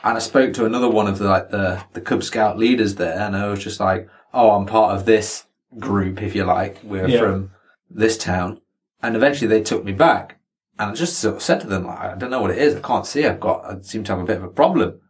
And 0.03 0.17
I 0.17 0.21
spoke 0.21 0.53
to 0.55 0.65
another 0.65 0.88
one 0.88 1.07
of 1.07 1.19
the, 1.19 1.29
like 1.29 1.50
the, 1.50 1.83
the 1.93 2.00
Cub 2.00 2.23
Scout 2.23 2.59
leaders 2.59 2.97
there, 2.97 3.19
and 3.19 3.37
I 3.37 3.49
was 3.49 3.62
just 3.62 3.81
like, 3.81 4.09
"Oh, 4.35 4.50
I'm 4.50 4.67
part 4.67 4.95
of 4.97 5.05
this 5.07 5.45
group, 5.79 6.23
if 6.23 6.35
you 6.35 6.45
like. 6.45 6.79
We're 6.83 7.09
Yeah. 7.09 7.21
from 7.21 7.50
this 7.91 8.19
town." 8.19 8.61
And 9.03 9.17
eventually, 9.17 9.49
they 9.49 9.62
took 9.62 9.85
me 9.85 9.93
back, 9.93 10.38
and 10.79 10.91
I 10.91 10.95
just 10.95 11.19
sort 11.19 11.37
of 11.37 11.43
said 11.43 11.61
to 11.61 11.67
them, 11.67 11.87
like, 11.87 11.99
"I 11.99 12.15
don't 12.15 12.31
know 12.31 12.41
what 12.43 12.50
it 12.50 12.59
is. 12.59 12.75
I 12.76 12.81
can't 12.81 13.07
see. 13.07 13.25
I've 13.26 13.41
got. 13.41 13.65
I 13.65 13.81
seem 13.81 14.05
to 14.05 14.12
have 14.12 14.21
a 14.21 14.25
bit 14.25 14.37
of 14.38 14.45
a 14.45 14.49
problem." 14.49 15.00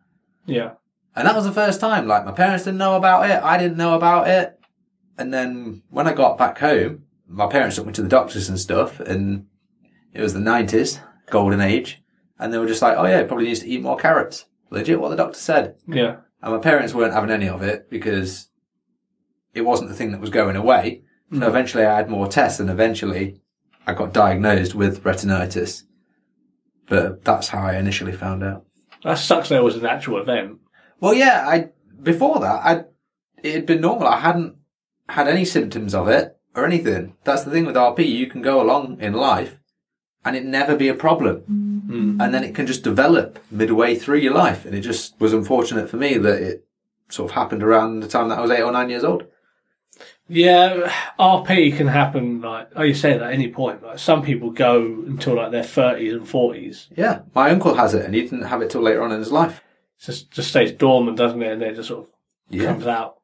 Yeah. 0.47 0.73
And 1.15 1.27
that 1.27 1.35
was 1.35 1.45
the 1.47 1.53
first 1.53 1.81
time. 1.81 2.07
Like 2.07 2.25
my 2.27 2.33
parents 2.33 2.65
didn't 2.65 2.79
know 2.79 2.97
about 2.97 3.29
it. 3.29 3.43
I 3.43 3.57
didn't 3.59 3.79
know 3.79 3.95
about 3.95 4.29
it. 4.29 4.56
And 5.19 5.33
then 5.33 5.83
when 5.91 6.07
I 6.07 6.13
got 6.13 6.39
back 6.39 6.59
home, 6.59 7.05
my 7.29 7.47
parents 7.47 7.77
took 7.77 7.87
me 7.87 7.93
to 7.95 8.03
the 8.03 8.09
doctors 8.09 8.49
and 8.49 8.59
stuff, 8.59 9.01
and 9.01 9.47
it 10.13 10.21
was 10.21 10.35
the 10.35 10.41
90s, 10.41 11.01
golden 11.31 11.61
age. 11.61 12.03
And 12.39 12.53
they 12.53 12.59
were 12.59 12.67
just 12.67 12.83
like, 12.83 12.97
oh 12.97 13.07
yeah, 13.07 13.23
probably 13.25 13.47
needs 13.47 13.61
to 13.61 13.69
eat 13.69 13.83
more 13.83 13.97
carrots. 13.97 14.47
Legit 14.71 15.01
what 15.01 15.11
the 15.11 15.17
doctor 15.17 15.39
said. 15.39 15.77
Yeah. 15.87 16.17
And 16.43 16.55
my 16.55 16.59
parents 16.59 16.93
weren't 16.93 17.15
having 17.15 17.31
any 17.31 17.49
of 17.49 17.63
it 17.63 17.89
because 17.89 18.51
it 19.55 19.63
wasn't 19.63 19.89
the 19.89 19.97
thing 19.97 20.13
that 20.13 20.21
was 20.21 20.31
going 20.31 20.57
away. 20.57 21.03
So 21.33 21.39
mm. 21.39 21.49
eventually 21.49 21.85
I 21.85 21.97
had 21.97 22.11
more 22.11 22.29
tests 22.29 22.61
and 22.61 22.69
eventually 22.69 23.41
I 23.87 23.95
got 23.95 24.13
diagnosed 24.13 24.75
with 24.75 25.03
retinitis. 25.03 25.85
But 26.89 27.25
that's 27.25 27.49
how 27.49 27.63
I 27.63 27.77
initially 27.77 28.13
found 28.13 28.45
out. 28.45 28.65
That 29.03 29.19
sucks 29.19 29.49
there 29.49 29.63
was 29.63 29.77
an 29.77 29.87
actual 29.87 30.19
event. 30.21 30.59
Well, 31.01 31.15
yeah, 31.15 31.45
I, 31.47 31.71
before 32.03 32.39
that, 32.41 32.61
I, 32.65 32.85
it 33.43 33.55
had 33.55 33.67
been 33.67 33.81
normal. 33.81 34.09
I 34.09 34.21
hadn't 34.21 34.57
had 35.09 35.29
any 35.29 35.45
symptoms 35.45 35.95
of 35.95 36.09
it 36.09 36.37
or 36.55 36.65
anything. 36.65 37.15
That's 37.25 37.45
the 37.45 37.51
thing 37.51 37.67
with 37.67 37.77
RP. 37.77 38.09
You 38.09 38.27
can 38.27 38.43
go 38.43 38.61
along 38.61 39.01
in 39.01 39.13
life 39.13 39.59
and 40.25 40.37
it 40.37 40.45
never 40.45 40.77
be 40.77 40.89
a 40.89 40.95
problem. 40.95 41.43
Mm-hmm. 41.89 42.21
And 42.21 42.35
then 42.35 42.43
it 42.45 42.55
can 42.55 42.67
just 42.67 42.83
develop 42.83 43.39
midway 43.51 43.95
through 43.95 44.19
your 44.19 44.35
life. 44.35 44.65
And 44.65 44.75
it 44.75 44.81
just 44.81 45.19
was 45.21 45.33
unfortunate 45.33 45.89
for 45.89 45.97
me 45.97 46.19
that 46.19 46.43
it 46.43 46.67
sort 47.09 47.31
of 47.31 47.35
happened 47.35 47.63
around 47.63 48.01
the 48.01 48.09
time 48.09 48.29
that 48.29 48.39
I 48.39 48.43
was 48.43 48.51
eight 48.51 48.63
or 48.63 48.73
nine 48.73 48.91
years 48.91 49.05
old. 49.05 49.27
Yeah, 50.29 50.93
RP 51.21 51.77
can 51.77 51.87
happen 51.87 52.41
like 52.41 52.71
oh 52.75 52.83
you 52.83 52.95
say 52.95 53.13
it 53.13 53.23
at 53.23 53.33
any 53.33 53.49
point. 53.49 53.83
Like 53.83 54.01
some 54.01 54.23
people 54.23 54.51
go 54.51 54.83
until 55.07 55.37
like 55.37 55.53
their 55.53 55.63
thirties 55.63 56.15
and 56.15 56.29
forties. 56.29 56.89
Yeah, 56.97 57.21
my 57.35 57.51
uncle 57.51 57.75
has 57.75 57.95
it, 57.95 58.05
and 58.05 58.13
he 58.13 58.23
didn't 58.23 58.43
have 58.43 58.61
it 58.61 58.71
till 58.71 58.83
later 58.83 59.03
on 59.03 59.13
in 59.13 59.21
his 59.21 59.31
life. 59.31 59.63
Just 60.01 60.33
just 60.33 60.49
stays 60.51 60.73
dormant, 60.73 61.17
doesn't 61.17 61.41
it? 61.41 61.53
And 61.53 61.63
then 61.63 61.71
it 61.71 61.77
just 61.77 61.89
sort 61.89 62.07
of 62.07 62.11
Yeah. 62.51 62.65
comes 62.65 62.89
out. 62.89 63.19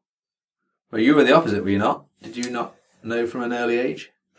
Well, 0.92 1.00
you 1.00 1.14
were 1.14 1.24
the 1.24 1.34
opposite, 1.34 1.64
were 1.64 1.70
you 1.70 1.78
not? 1.78 2.04
Did 2.22 2.36
you 2.36 2.50
not 2.50 2.76
know 3.02 3.26
from 3.26 3.42
an 3.42 3.54
early 3.54 3.78
age? 3.78 4.12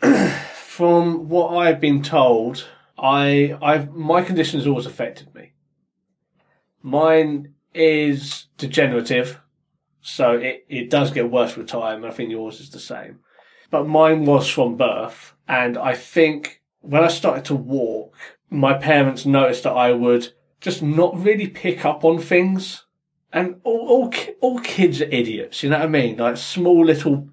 From 0.54 1.28
what 1.28 1.56
I've 1.56 1.80
been 1.80 2.02
told, 2.02 2.66
I 2.96 3.56
I've 3.60 3.92
my 3.92 4.22
condition 4.22 4.60
has 4.60 4.66
always 4.66 4.86
affected 4.86 5.34
me. 5.34 5.52
Mine 6.82 7.54
is 7.74 8.46
degenerative, 8.56 9.40
so 10.00 10.32
it, 10.32 10.64
it 10.68 10.90
does 10.90 11.10
get 11.10 11.30
worse 11.30 11.56
with 11.56 11.66
time, 11.66 12.04
I 12.04 12.10
think 12.10 12.30
yours 12.30 12.60
is 12.60 12.70
the 12.70 12.80
same. 12.80 13.20
But 13.70 13.88
mine 13.88 14.24
was 14.24 14.48
from 14.48 14.76
birth, 14.76 15.34
and 15.48 15.76
I 15.76 15.94
think 15.94 16.62
when 16.80 17.02
I 17.02 17.08
started 17.08 17.44
to 17.46 17.54
walk, 17.54 18.16
my 18.50 18.74
parents 18.74 19.26
noticed 19.26 19.64
that 19.64 19.72
I 19.72 19.92
would 19.92 20.32
just 20.60 20.82
not 20.82 21.16
really 21.16 21.48
pick 21.48 21.84
up 21.84 22.04
on 22.04 22.18
things. 22.18 22.84
And 23.34 23.60
all, 23.64 23.88
all, 23.88 24.14
all 24.40 24.60
kids 24.60 25.02
are 25.02 25.10
idiots, 25.10 25.64
you 25.64 25.68
know 25.68 25.78
what 25.78 25.86
I 25.86 25.88
mean? 25.88 26.18
Like 26.18 26.36
small 26.36 26.84
little 26.84 27.28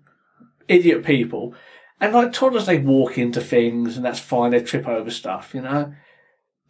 idiot 0.68 1.06
people. 1.06 1.54
And 2.00 2.12
like 2.12 2.34
toddlers, 2.34 2.66
they 2.66 2.80
walk 2.80 3.20
into 3.20 3.40
things 3.40 3.96
and 3.96 4.04
that's 4.04 4.20
fine. 4.20 4.50
They 4.50 4.64
trip 4.64 4.88
over 4.88 5.12
stuff, 5.12 5.54
you 5.54 5.62
know. 5.62 5.94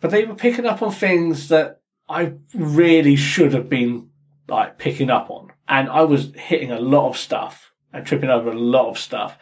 But 0.01 0.11
they 0.11 0.25
were 0.25 0.35
picking 0.35 0.65
up 0.65 0.81
on 0.81 0.91
things 0.91 1.47
that 1.47 1.79
I 2.09 2.33
really 2.53 3.15
should 3.15 3.53
have 3.53 3.69
been 3.69 4.09
like 4.49 4.77
picking 4.77 5.09
up 5.09 5.29
on. 5.29 5.53
And 5.65 5.87
I 5.87 6.01
was 6.01 6.33
hitting 6.35 6.71
a 6.71 6.81
lot 6.81 7.07
of 7.07 7.17
stuff 7.17 7.71
and 7.93 8.05
tripping 8.05 8.29
over 8.29 8.51
a 8.51 8.59
lot 8.59 8.89
of 8.89 8.97
stuff 8.97 9.37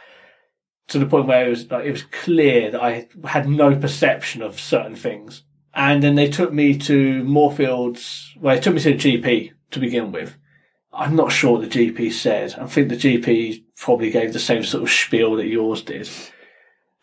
to 0.89 0.99
the 0.99 1.07
point 1.07 1.25
where 1.25 1.47
it 1.47 1.49
was 1.49 1.71
like, 1.71 1.85
it 1.85 1.91
was 1.91 2.03
clear 2.03 2.69
that 2.69 2.83
I 2.83 3.07
had 3.25 3.49
no 3.49 3.75
perception 3.75 4.43
of 4.43 4.59
certain 4.59 4.95
things. 4.95 5.45
And 5.73 6.03
then 6.03 6.13
they 6.13 6.29
took 6.29 6.53
me 6.53 6.77
to 6.77 7.23
Moorfields, 7.23 8.35
well, 8.39 8.55
they 8.55 8.61
took 8.61 8.75
me 8.75 8.81
to 8.81 8.93
the 8.93 8.97
GP 8.97 9.53
to 9.71 9.79
begin 9.79 10.11
with. 10.11 10.37
I'm 10.91 11.15
not 11.15 11.31
sure 11.31 11.57
what 11.57 11.69
the 11.69 11.91
GP 11.91 12.11
said. 12.11 12.55
I 12.59 12.65
think 12.65 12.89
the 12.89 12.95
GP 12.95 13.63
probably 13.77 14.09
gave 14.09 14.33
the 14.33 14.39
same 14.39 14.63
sort 14.63 14.83
of 14.83 14.89
spiel 14.89 15.35
that 15.35 15.47
yours 15.47 15.83
did. 15.83 16.09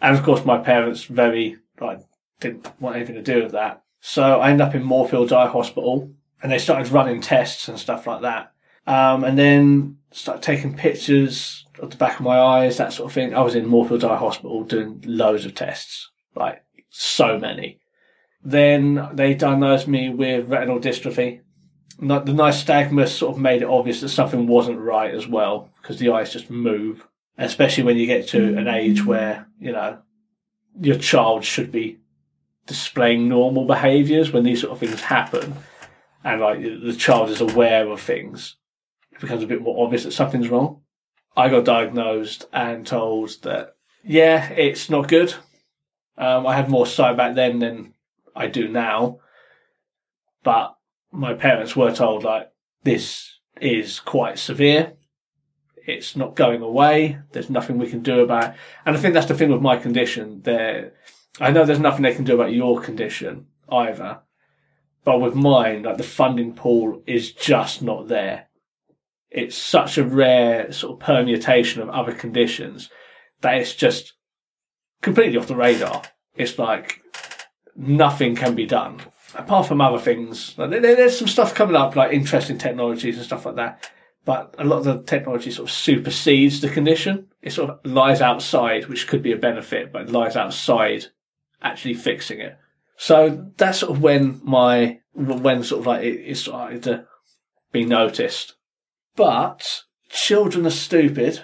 And 0.01 0.17
of 0.17 0.25
course, 0.25 0.45
my 0.45 0.59
parents 0.59 1.05
very, 1.05 1.57
like, 1.81 2.01
didn't 2.41 2.69
want 2.81 2.97
anything 2.97 3.15
to 3.15 3.23
do 3.23 3.43
with 3.43 3.53
that. 3.53 3.83
So 4.01 4.41
I 4.41 4.51
ended 4.51 4.67
up 4.67 4.75
in 4.75 4.83
Moorfields 4.83 5.33
Eye 5.33 5.47
Hospital 5.47 6.13
and 6.43 6.53
they 6.53 6.59
started 6.59 6.93
running 6.93 7.21
tests 7.21 7.69
and 7.69 7.79
stuff 7.79 8.07
like 8.07 8.23
that. 8.23 8.53
Um, 8.87 9.25
and 9.25 9.39
then 9.39 9.99
started 10.13 10.43
taking 10.43 10.77
pictures 10.77 11.67
of 11.81 11.91
the 11.91 11.97
back 11.97 12.21
of 12.21 12.25
my 12.25 12.39
eyes, 12.39 12.77
that 12.77 12.93
sort 12.93 13.11
of 13.11 13.15
thing. 13.15 13.35
I 13.35 13.41
was 13.41 13.55
in 13.55 13.67
Moorfields 13.67 14.05
Eye 14.05 14.17
Hospital 14.17 14.63
doing 14.65 15.03
loads 15.05 15.45
of 15.45 15.55
tests, 15.55 16.11
like 16.35 16.65
so 16.91 17.39
many. 17.39 17.81
Then 18.45 19.09
they 19.13 19.35
diagnosed 19.35 19.89
me 19.89 20.09
with 20.09 20.49
retinal 20.49 20.79
dystrophy. 20.79 21.41
The 21.99 22.21
nystagmus 22.21 23.09
sort 23.09 23.35
of 23.35 23.41
made 23.41 23.63
it 23.63 23.69
obvious 23.69 24.01
that 24.01 24.11
something 24.11 24.47
wasn't 24.47 24.81
right 24.81 25.15
as 25.15 25.27
well, 25.27 25.71
because 25.81 25.99
the 25.99 26.11
eyes 26.11 26.33
just 26.33 26.51
move. 26.51 27.07
Especially 27.39 27.85
when 27.85 27.99
you 27.99 28.07
get 28.07 28.29
to 28.29 28.57
an 28.57 28.67
age 28.67 29.05
where, 29.05 29.47
you 29.61 29.73
know, 29.73 29.99
your 30.81 30.97
child 30.99 31.45
should 31.45 31.71
be 31.71 31.99
displaying 32.67 33.29
normal 33.29 33.67
behaviours 33.67 34.33
when 34.33 34.43
these 34.43 34.63
sort 34.63 34.73
of 34.73 34.79
things 34.79 35.01
happen. 35.03 35.55
And 36.25 36.41
like 36.41 36.63
the 36.63 36.97
child 36.97 37.31
is 37.31 37.41
aware 37.41 37.89
of 37.89 38.01
things, 38.01 38.57
it 39.13 39.21
becomes 39.21 39.43
a 39.43 39.47
bit 39.47 39.63
more 39.63 39.85
obvious 39.85 40.05
that 40.05 40.13
something's 40.13 40.49
wrong. 40.49 40.81
I 41.37 41.49
got 41.51 41.67
diagnosed 41.67 42.47
and 42.53 42.87
told 42.87 43.43
that, 43.43 43.77
yeah, 44.03 44.49
it's 44.51 44.89
not 44.89 45.09
good. 45.09 45.35
Um, 46.17 46.47
I 46.47 46.57
had 46.57 46.71
more 46.71 46.87
sight 46.87 47.17
back 47.17 47.35
then 47.35 47.59
than 47.59 47.93
I 48.35 48.47
do 48.47 48.69
now. 48.69 49.21
But 50.43 50.76
my 51.17 51.35
parents 51.35 51.75
were 51.75 51.93
told, 51.93 52.25
like, 52.25 52.51
this 52.85 53.41
is 53.61 54.01
quite 54.01 54.39
severe. 54.39 54.93
It's 55.87 56.17
not 56.17 56.37
going 56.37 56.63
away. 56.63 57.19
There's 57.33 57.49
nothing 57.49 57.79
we 57.79 57.89
can 57.89 58.03
do 58.03 58.21
about 58.21 58.51
it. 58.51 58.57
And 58.85 58.97
I 58.97 59.01
think 59.01 59.15
that's 59.15 59.27
the 59.27 59.35
thing 59.35 59.51
with 59.51 59.63
my 59.63 59.77
condition. 59.77 60.43
There, 60.43 60.93
I 61.41 61.51
know 61.51 61.65
there's 61.65 61.79
nothing 61.79 62.03
they 62.03 62.15
can 62.15 62.25
do 62.25 62.35
about 62.35 62.53
your 62.53 62.81
condition 62.81 63.47
either. 63.71 64.21
But 65.05 65.21
with 65.21 65.35
mine, 65.35 65.85
like 65.85 65.97
the 65.97 66.03
funding 66.03 66.53
pool 66.55 67.03
is 67.07 67.33
just 67.33 67.83
not 67.83 68.09
there. 68.09 68.49
It's 69.31 69.57
such 69.57 69.99
a 69.99 70.05
rare 70.05 70.73
sort 70.73 70.95
of 70.95 71.07
permutation 71.07 71.81
of 71.81 71.89
other 71.89 72.13
conditions 72.13 72.91
that 73.41 73.57
it's 73.57 73.75
just 73.75 74.15
completely 75.03 75.39
off 75.39 75.47
the 75.47 75.57
radar. 75.57 76.03
It's 76.35 76.59
like 76.59 77.03
nothing 77.77 78.35
can 78.35 78.55
be 78.55 78.67
done 78.67 79.01
apart 79.37 79.67
from 79.67 79.81
other 79.81 79.99
things. 79.99 80.55
Like, 80.57 80.71
there- 80.71 80.81
there's 80.81 81.19
some 81.19 81.29
stuff 81.29 81.55
coming 81.55 81.77
up, 81.77 81.97
like 81.97 82.13
interesting 82.13 82.59
technologies 82.59 83.17
and 83.17 83.25
stuff 83.25 83.47
like 83.47 83.57
that. 83.57 83.91
But 84.25 84.55
a 84.59 84.65
lot 84.65 84.79
of 84.79 84.85
the 84.85 85.03
technology 85.03 85.51
sort 85.53 85.69
of 85.69 85.75
supersedes 85.75 86.61
the 86.61 86.69
condition. 86.69 87.29
It 87.43 87.53
sort 87.53 87.71
of 87.71 87.79
lies 87.85 88.21
outside, 88.21 88.87
which 88.87 89.07
could 89.07 89.23
be 89.23 89.33
a 89.33 89.37
benefit, 89.37 89.93
but 89.93 90.11
lies 90.11 90.37
outside 90.37 91.07
actually 91.63 91.95
fixing 91.95 92.41
it. 92.41 92.57
So 92.97 93.53
that's 93.57 93.79
sort 93.79 93.93
of 93.93 94.03
when 94.03 94.41
my 94.43 95.01
when 95.15 95.63
sort 95.63 95.81
of 95.81 95.87
like 95.87 96.03
it, 96.03 96.21
it 96.27 96.37
started 96.37 96.83
to 96.85 97.07
be 97.73 97.85
noticed. 97.85 98.55
But 99.15 99.83
children 100.11 100.67
are 100.67 100.71
stupid, 100.71 101.43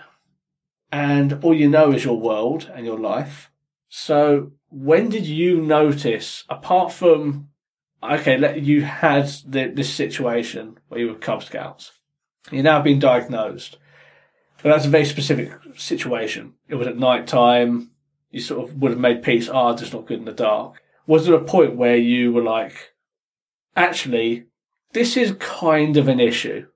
and 0.90 1.38
all 1.42 1.54
you 1.54 1.68
know 1.68 1.92
is 1.92 2.04
your 2.04 2.18
world 2.18 2.70
and 2.74 2.84
your 2.84 2.98
life. 2.98 3.50
So 3.88 4.52
when 4.70 5.08
did 5.08 5.26
you 5.26 5.60
notice, 5.60 6.44
apart 6.48 6.92
from 6.92 7.48
okay, 8.02 8.36
let 8.36 8.62
you 8.62 8.82
had 8.82 9.28
the, 9.46 9.72
this 9.74 9.92
situation 9.92 10.78
where 10.88 11.00
you 11.00 11.08
were 11.08 11.14
Cub 11.14 11.42
Scouts, 11.42 11.92
you're 12.50 12.62
now 12.62 12.82
being 12.82 12.98
diagnosed. 12.98 13.78
But 14.62 14.70
that's 14.70 14.86
a 14.86 14.90
very 14.90 15.04
specific 15.04 15.52
situation. 15.76 16.54
It 16.68 16.76
was 16.76 16.86
at 16.86 16.96
night 16.96 17.26
time. 17.26 17.90
You 18.30 18.40
sort 18.40 18.68
of 18.68 18.76
would 18.76 18.92
have 18.92 19.00
made 19.00 19.22
peace. 19.22 19.48
Ah, 19.48 19.70
oh, 19.70 19.76
just 19.76 19.92
not 19.92 20.06
good 20.06 20.20
in 20.20 20.24
the 20.24 20.32
dark. 20.32 20.80
Was 21.06 21.26
there 21.26 21.34
a 21.34 21.44
point 21.44 21.76
where 21.76 21.96
you 21.96 22.32
were 22.32 22.42
like, 22.42 22.94
actually, 23.76 24.46
this 24.92 25.16
is 25.16 25.36
kind 25.38 25.96
of 25.96 26.08
an 26.08 26.20
issue? 26.20 26.66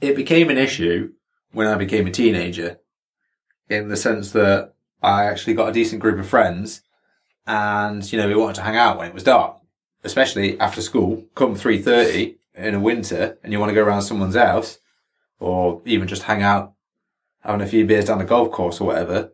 It 0.00 0.16
became 0.16 0.50
an 0.50 0.58
issue 0.58 1.12
when 1.52 1.66
I 1.66 1.76
became 1.76 2.06
a 2.06 2.10
teenager 2.10 2.78
in 3.70 3.88
the 3.88 3.96
sense 3.96 4.32
that 4.32 4.74
I 5.02 5.24
actually 5.24 5.54
got 5.54 5.68
a 5.68 5.72
decent 5.72 6.02
group 6.02 6.18
of 6.18 6.28
friends 6.28 6.82
and, 7.46 8.10
you 8.10 8.18
know, 8.18 8.28
we 8.28 8.34
wanted 8.34 8.56
to 8.56 8.62
hang 8.62 8.76
out 8.76 8.98
when 8.98 9.08
it 9.08 9.14
was 9.14 9.22
dark, 9.22 9.56
especially 10.04 10.58
after 10.60 10.80
school, 10.80 11.24
come 11.34 11.54
3.30 11.54 12.36
in 12.54 12.74
a 12.74 12.80
winter 12.80 13.38
and 13.42 13.52
you 13.52 13.58
want 13.58 13.70
to 13.70 13.74
go 13.74 13.82
around 13.82 14.02
someone's 14.02 14.36
house 14.36 14.78
or 15.40 15.82
even 15.84 16.06
just 16.06 16.24
hang 16.24 16.42
out 16.42 16.74
having 17.40 17.60
a 17.60 17.66
few 17.66 17.84
beers 17.84 18.06
down 18.06 18.18
the 18.18 18.24
golf 18.24 18.50
course 18.50 18.80
or 18.80 18.86
whatever. 18.86 19.32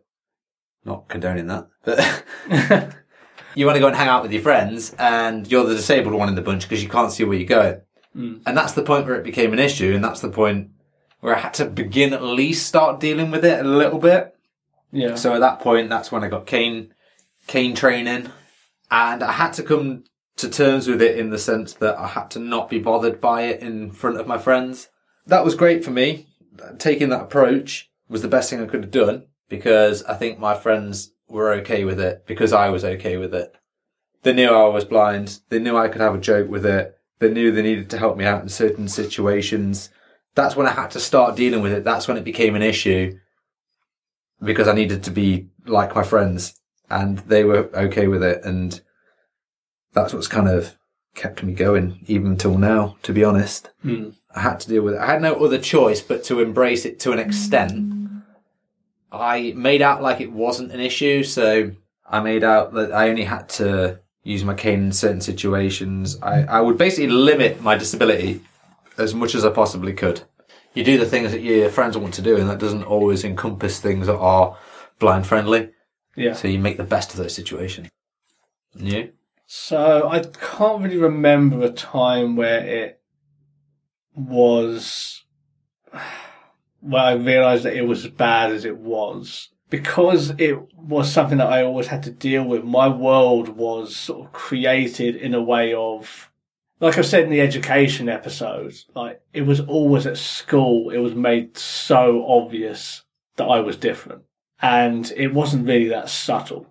Not 0.83 1.07
condoning 1.07 1.47
that, 1.47 1.67
but 1.83 2.25
you 3.55 3.65
want 3.65 3.75
to 3.75 3.79
go 3.79 3.87
and 3.87 3.95
hang 3.95 4.07
out 4.07 4.23
with 4.23 4.33
your 4.33 4.41
friends 4.41 4.95
and 4.97 5.49
you're 5.49 5.65
the 5.65 5.75
disabled 5.75 6.15
one 6.15 6.29
in 6.29 6.35
the 6.35 6.41
bunch 6.41 6.63
because 6.63 6.81
you 6.81 6.89
can't 6.89 7.11
see 7.11 7.23
where 7.23 7.37
you're 7.37 7.47
going. 7.47 7.81
Hmm. 8.13 8.37
And 8.45 8.57
that's 8.57 8.73
the 8.73 8.83
point 8.83 9.05
where 9.05 9.15
it 9.15 9.23
became 9.23 9.53
an 9.53 9.59
issue, 9.59 9.93
and 9.95 10.03
that's 10.03 10.19
the 10.19 10.29
point 10.29 10.71
where 11.21 11.35
I 11.35 11.39
had 11.39 11.53
to 11.55 11.65
begin 11.65 12.13
at 12.13 12.23
least 12.23 12.67
start 12.67 12.99
dealing 12.99 13.31
with 13.31 13.45
it 13.45 13.65
a 13.65 13.67
little 13.67 13.99
bit. 13.99 14.35
Yeah. 14.91 15.15
So 15.15 15.33
at 15.33 15.39
that 15.39 15.59
point, 15.59 15.89
that's 15.89 16.11
when 16.11 16.23
I 16.23 16.27
got 16.27 16.45
cane, 16.45 16.93
cane 17.47 17.75
training, 17.75 18.29
and 18.89 19.23
I 19.23 19.31
had 19.31 19.53
to 19.53 19.63
come 19.63 20.03
to 20.37 20.49
terms 20.49 20.87
with 20.87 21.01
it 21.01 21.17
in 21.17 21.29
the 21.29 21.37
sense 21.37 21.73
that 21.73 21.97
I 21.97 22.07
had 22.07 22.31
to 22.31 22.39
not 22.39 22.69
be 22.69 22.79
bothered 22.79 23.21
by 23.21 23.43
it 23.43 23.61
in 23.61 23.91
front 23.91 24.19
of 24.19 24.27
my 24.27 24.37
friends. 24.37 24.89
That 25.25 25.45
was 25.45 25.55
great 25.55 25.83
for 25.83 25.91
me, 25.91 26.27
taking 26.77 27.09
that 27.09 27.23
approach, 27.23 27.91
was 28.09 28.21
the 28.21 28.27
best 28.27 28.49
thing 28.49 28.61
I 28.61 28.65
could 28.65 28.83
have 28.83 28.91
done 28.91 29.25
because 29.49 30.03
I 30.03 30.15
think 30.15 30.39
my 30.39 30.55
friends 30.55 31.11
were 31.27 31.51
okay 31.53 31.85
with 31.85 31.99
it 31.99 32.25
because 32.25 32.53
I 32.53 32.69
was 32.69 32.83
okay 32.83 33.17
with 33.17 33.33
it. 33.33 33.55
They 34.23 34.33
knew 34.33 34.49
I 34.49 34.67
was 34.67 34.85
blind. 34.85 35.39
They 35.49 35.59
knew 35.59 35.77
I 35.77 35.87
could 35.87 36.01
have 36.01 36.15
a 36.15 36.19
joke 36.19 36.49
with 36.49 36.65
it. 36.65 36.97
They 37.19 37.31
knew 37.31 37.51
they 37.51 37.61
needed 37.61 37.89
to 37.91 37.97
help 37.97 38.17
me 38.17 38.25
out 38.25 38.41
in 38.41 38.49
certain 38.49 38.87
situations. 38.87 39.89
That's 40.35 40.55
when 40.55 40.67
I 40.67 40.71
had 40.71 40.91
to 40.91 40.99
start 40.99 41.35
dealing 41.35 41.61
with 41.61 41.71
it. 41.71 41.83
That's 41.83 42.07
when 42.07 42.17
it 42.17 42.23
became 42.23 42.55
an 42.55 42.61
issue 42.61 43.17
because 44.41 44.67
I 44.67 44.73
needed 44.73 45.03
to 45.03 45.11
be 45.11 45.49
like 45.65 45.95
my 45.95 46.03
friends 46.03 46.59
and 46.89 47.19
they 47.19 47.43
were 47.43 47.69
okay 47.75 48.07
with 48.07 48.23
it. 48.23 48.43
And 48.43 48.81
that's 49.93 50.13
what's 50.13 50.27
kind 50.27 50.47
of 50.47 50.77
kept 51.15 51.43
me 51.43 51.53
going 51.53 52.03
even 52.07 52.37
till 52.37 52.57
now, 52.57 52.95
to 53.03 53.13
be 53.13 53.23
honest. 53.23 53.69
Hmm. 53.81 54.09
I 54.33 54.41
had 54.41 54.59
to 54.61 54.69
deal 54.69 54.83
with 54.83 54.93
it. 54.93 54.99
I 54.99 55.07
had 55.07 55.21
no 55.21 55.35
other 55.35 55.57
choice 55.57 56.01
but 56.01 56.23
to 56.25 56.39
embrace 56.39 56.85
it 56.85 56.99
to 57.01 57.11
an 57.11 57.19
extent. 57.19 58.23
I 59.11 59.53
made 59.55 59.81
out 59.81 60.01
like 60.01 60.21
it 60.21 60.31
wasn't 60.31 60.71
an 60.71 60.79
issue, 60.79 61.23
so 61.23 61.71
I 62.09 62.21
made 62.21 62.43
out 62.43 62.73
that 62.73 62.93
I 62.93 63.09
only 63.09 63.25
had 63.25 63.49
to 63.49 63.99
use 64.23 64.43
my 64.43 64.53
cane 64.53 64.85
in 64.85 64.91
certain 64.93 65.19
situations. 65.19 66.17
I, 66.21 66.43
I 66.43 66.61
would 66.61 66.77
basically 66.77 67.07
limit 67.07 67.61
my 67.61 67.75
disability 67.75 68.41
as 68.97 69.13
much 69.13 69.35
as 69.35 69.43
I 69.43 69.49
possibly 69.49 69.93
could. 69.93 70.21
You 70.73 70.85
do 70.85 70.97
the 70.97 71.05
things 71.05 71.31
that 71.31 71.41
your 71.41 71.69
friends 71.69 71.97
want 71.97 72.13
to 72.13 72.21
do, 72.21 72.37
and 72.37 72.49
that 72.49 72.59
doesn't 72.59 72.83
always 72.83 73.25
encompass 73.25 73.79
things 73.79 74.07
that 74.07 74.17
are 74.17 74.57
blind 74.99 75.27
friendly. 75.27 75.71
Yeah. 76.15 76.33
So 76.33 76.47
you 76.47 76.59
make 76.59 76.77
the 76.77 76.83
best 76.83 77.11
of 77.11 77.17
those 77.17 77.35
situations. 77.35 77.89
And 78.77 78.87
you? 78.87 79.11
So 79.53 80.07
I 80.07 80.19
can't 80.21 80.81
really 80.81 80.95
remember 80.95 81.61
a 81.61 81.69
time 81.69 82.37
where 82.37 82.65
it 82.65 83.01
was 84.15 85.25
where 86.79 87.03
I 87.03 87.11
realised 87.15 87.63
that 87.63 87.75
it 87.75 87.81
was 87.81 88.05
as 88.05 88.11
bad 88.11 88.53
as 88.53 88.63
it 88.63 88.77
was. 88.77 89.49
Because 89.69 90.29
it 90.37 90.57
was 90.73 91.11
something 91.11 91.37
that 91.39 91.51
I 91.51 91.63
always 91.63 91.87
had 91.87 92.03
to 92.03 92.11
deal 92.11 92.45
with, 92.45 92.63
my 92.63 92.87
world 92.87 93.49
was 93.49 93.93
sort 93.93 94.25
of 94.25 94.31
created 94.31 95.17
in 95.17 95.33
a 95.33 95.41
way 95.41 95.73
of 95.73 96.31
like 96.79 96.97
I 96.97 97.01
said 97.01 97.25
in 97.25 97.29
the 97.29 97.41
education 97.41 98.07
episode, 98.07 98.73
like 98.95 99.19
it 99.33 99.41
was 99.41 99.59
always 99.59 100.07
at 100.07 100.17
school, 100.17 100.91
it 100.91 100.99
was 100.99 101.13
made 101.13 101.57
so 101.57 102.25
obvious 102.25 103.03
that 103.35 103.49
I 103.49 103.59
was 103.59 103.75
different. 103.75 104.21
And 104.61 105.11
it 105.17 105.33
wasn't 105.33 105.67
really 105.67 105.89
that 105.89 106.07
subtle. 106.07 106.67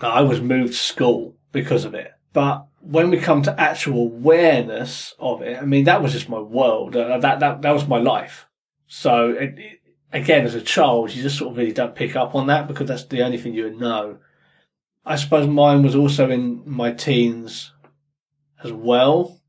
I 0.00 0.22
was 0.22 0.40
moved 0.40 0.72
school 0.72 1.36
because 1.52 1.84
of 1.84 1.94
it. 1.94 2.12
But 2.32 2.66
when 2.80 3.10
we 3.10 3.18
come 3.18 3.42
to 3.42 3.60
actual 3.60 4.02
awareness 4.02 5.14
of 5.18 5.42
it, 5.42 5.60
I 5.60 5.64
mean, 5.64 5.84
that 5.84 6.02
was 6.02 6.12
just 6.12 6.28
my 6.28 6.38
world. 6.38 6.96
Uh, 6.96 7.18
that, 7.18 7.40
that, 7.40 7.62
that 7.62 7.72
was 7.74 7.86
my 7.88 7.98
life. 7.98 8.46
So 8.86 9.30
it, 9.30 9.58
it- 9.58 9.76
again, 10.12 10.44
as 10.44 10.54
a 10.54 10.60
child, 10.60 11.12
you 11.14 11.22
just 11.22 11.38
sort 11.38 11.52
of 11.52 11.56
really 11.58 11.72
don't 11.72 11.94
pick 11.94 12.16
up 12.16 12.34
on 12.34 12.46
that 12.48 12.66
because 12.68 12.88
that's 12.88 13.04
the 13.04 13.22
only 13.22 13.38
thing 13.38 13.54
you 13.54 13.70
know. 13.76 14.18
I 15.04 15.16
suppose 15.16 15.46
mine 15.48 15.82
was 15.82 15.94
also 15.94 16.30
in 16.30 16.62
my 16.66 16.92
teens 16.92 17.72
as 18.62 18.72
well, 18.72 19.40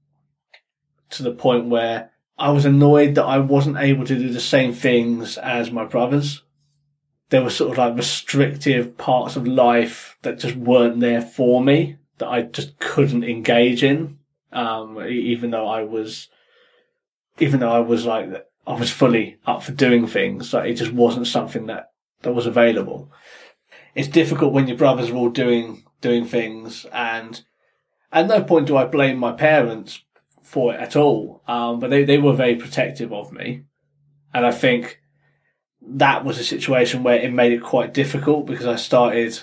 to 1.11 1.23
the 1.23 1.33
point 1.33 1.65
where 1.69 2.11
I 2.37 2.51
was 2.51 2.65
annoyed 2.65 3.15
that 3.15 3.25
I 3.25 3.39
wasn't 3.39 3.77
able 3.77 4.05
to 4.05 4.17
do 4.17 4.29
the 4.29 4.39
same 4.39 4.73
things 4.73 5.37
as 5.37 5.71
my 5.71 5.85
brothers. 5.85 6.43
There 7.31 7.41
were 7.41 7.49
sort 7.49 7.71
of 7.71 7.77
like 7.77 7.97
restrictive 7.97 8.97
parts 8.97 9.35
of 9.35 9.47
life 9.47 10.17
that 10.21 10.39
just 10.39 10.55
weren't 10.55 10.99
there 10.99 11.21
for 11.21 11.63
me 11.63 11.97
that 12.19 12.29
I 12.29 12.43
just 12.43 12.77
couldn't 12.79 13.23
engage 13.23 13.83
in. 13.83 14.19
Um, 14.53 15.01
even 15.03 15.51
though 15.51 15.67
I 15.67 15.83
was, 15.83 16.27
even 17.39 17.59
though 17.59 17.71
I 17.71 17.79
was 17.79 18.05
like, 18.05 18.29
I 18.67 18.73
was 18.73 18.91
fully 18.91 19.37
up 19.47 19.63
for 19.63 19.71
doing 19.71 20.05
things, 20.07 20.53
like 20.53 20.69
it 20.69 20.75
just 20.75 20.93
wasn't 20.93 21.25
something 21.25 21.65
that, 21.65 21.91
that 22.21 22.33
was 22.33 22.45
available. 22.45 23.11
It's 23.95 24.07
difficult 24.07 24.53
when 24.53 24.67
your 24.67 24.77
brothers 24.77 25.09
are 25.09 25.15
all 25.15 25.29
doing, 25.29 25.83
doing 25.99 26.25
things 26.25 26.85
and 26.93 27.41
at 28.11 28.27
no 28.27 28.43
point 28.43 28.67
do 28.67 28.77
I 28.77 28.85
blame 28.85 29.17
my 29.17 29.31
parents 29.31 30.03
for 30.43 30.73
it 30.73 30.79
at 30.79 30.95
all. 30.95 31.41
Um, 31.47 31.79
but 31.79 31.89
they, 31.89 32.03
they 32.03 32.17
were 32.17 32.33
very 32.33 32.55
protective 32.55 33.13
of 33.13 33.31
me. 33.31 33.63
And 34.33 34.45
I 34.45 34.51
think 34.51 35.00
that 35.81 36.23
was 36.23 36.37
a 36.37 36.43
situation 36.43 37.03
where 37.03 37.17
it 37.17 37.33
made 37.33 37.53
it 37.53 37.63
quite 37.63 37.93
difficult 37.93 38.45
because 38.45 38.67
I 38.67 38.75
started 38.75 39.39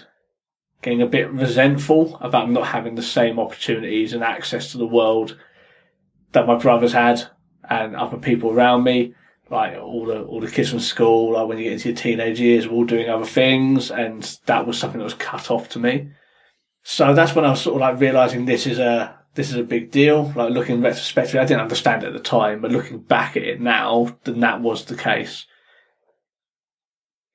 getting 0.83 1.03
a 1.03 1.07
bit 1.07 1.31
resentful 1.31 2.17
about 2.21 2.51
not 2.51 2.69
having 2.69 2.95
the 2.95 3.03
same 3.03 3.39
opportunities 3.39 4.13
and 4.13 4.23
access 4.23 4.73
to 4.73 4.79
the 4.79 4.87
world 4.87 5.37
that 6.33 6.47
my 6.47 6.57
brothers 6.57 6.93
had 6.93 7.29
and 7.69 7.97
other 7.97 8.17
people 8.17 8.51
around 8.51 8.85
me. 8.85 9.15
Like 9.51 9.79
all 9.79 10.05
the 10.05 10.23
all 10.25 10.41
the 10.41 10.51
kids 10.51 10.69
from 10.69 10.81
school, 10.81 11.33
like 11.33 11.49
when 11.49 11.57
you 11.57 11.65
get 11.65 11.73
into 11.73 11.89
your 11.89 11.97
teenage 11.97 12.39
years, 12.39 12.69
we're 12.69 12.75
all 12.75 12.85
doing 12.85 13.09
other 13.09 13.25
things, 13.25 13.91
and 13.91 14.23
that 14.45 14.67
was 14.67 14.79
something 14.79 14.99
that 14.99 15.05
was 15.05 15.15
cut 15.15 15.51
off 15.51 15.71
to 15.71 15.79
me. 15.79 16.11
So 16.83 17.15
that's 17.15 17.35
when 17.35 17.47
I 17.47 17.51
was 17.51 17.63
sort 17.63 17.77
of 17.77 17.81
like 17.81 17.99
realizing 17.99 18.45
this 18.45 18.67
is 18.67 18.79
a 18.79 19.19
this 19.37 19.49
is 19.49 19.57
a 19.57 19.63
big 19.63 19.91
deal. 19.91 20.33
Like 20.37 20.51
looking 20.51 20.83
retrospectively, 20.83 21.41
I 21.41 21.47
didn't 21.47 21.63
understand 21.63 22.03
it 22.03 22.09
at 22.09 22.13
the 22.13 22.19
time, 22.19 22.61
but 22.61 22.73
looking 22.73 22.99
back 22.99 23.39
at 23.39 23.43
it 23.43 23.59
now, 23.59 24.19
then 24.25 24.41
that 24.41 24.61
was 24.61 24.85
the 24.85 24.97
case. 24.97 25.47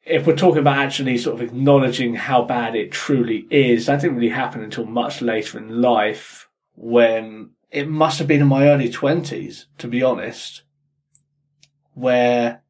If 0.05 0.27
we're 0.27 0.35
talking 0.35 0.59
about 0.59 0.79
actually 0.79 1.17
sort 1.17 1.35
of 1.35 1.47
acknowledging 1.47 2.13
how 2.15 2.43
bad 2.43 2.75
it 2.75 2.91
truly 2.91 3.47
is, 3.49 3.85
that 3.85 4.01
didn't 4.01 4.17
really 4.17 4.29
happen 4.29 4.61
until 4.61 4.85
much 4.85 5.21
later 5.21 5.57
in 5.57 5.81
life 5.81 6.49
when 6.75 7.51
it 7.71 7.87
must 7.87 8.19
have 8.19 8.27
been 8.27 8.41
in 8.41 8.47
my 8.47 8.67
early 8.67 8.89
twenties, 8.89 9.67
to 9.77 9.87
be 9.87 10.03
honest, 10.03 10.63
where 11.93 12.61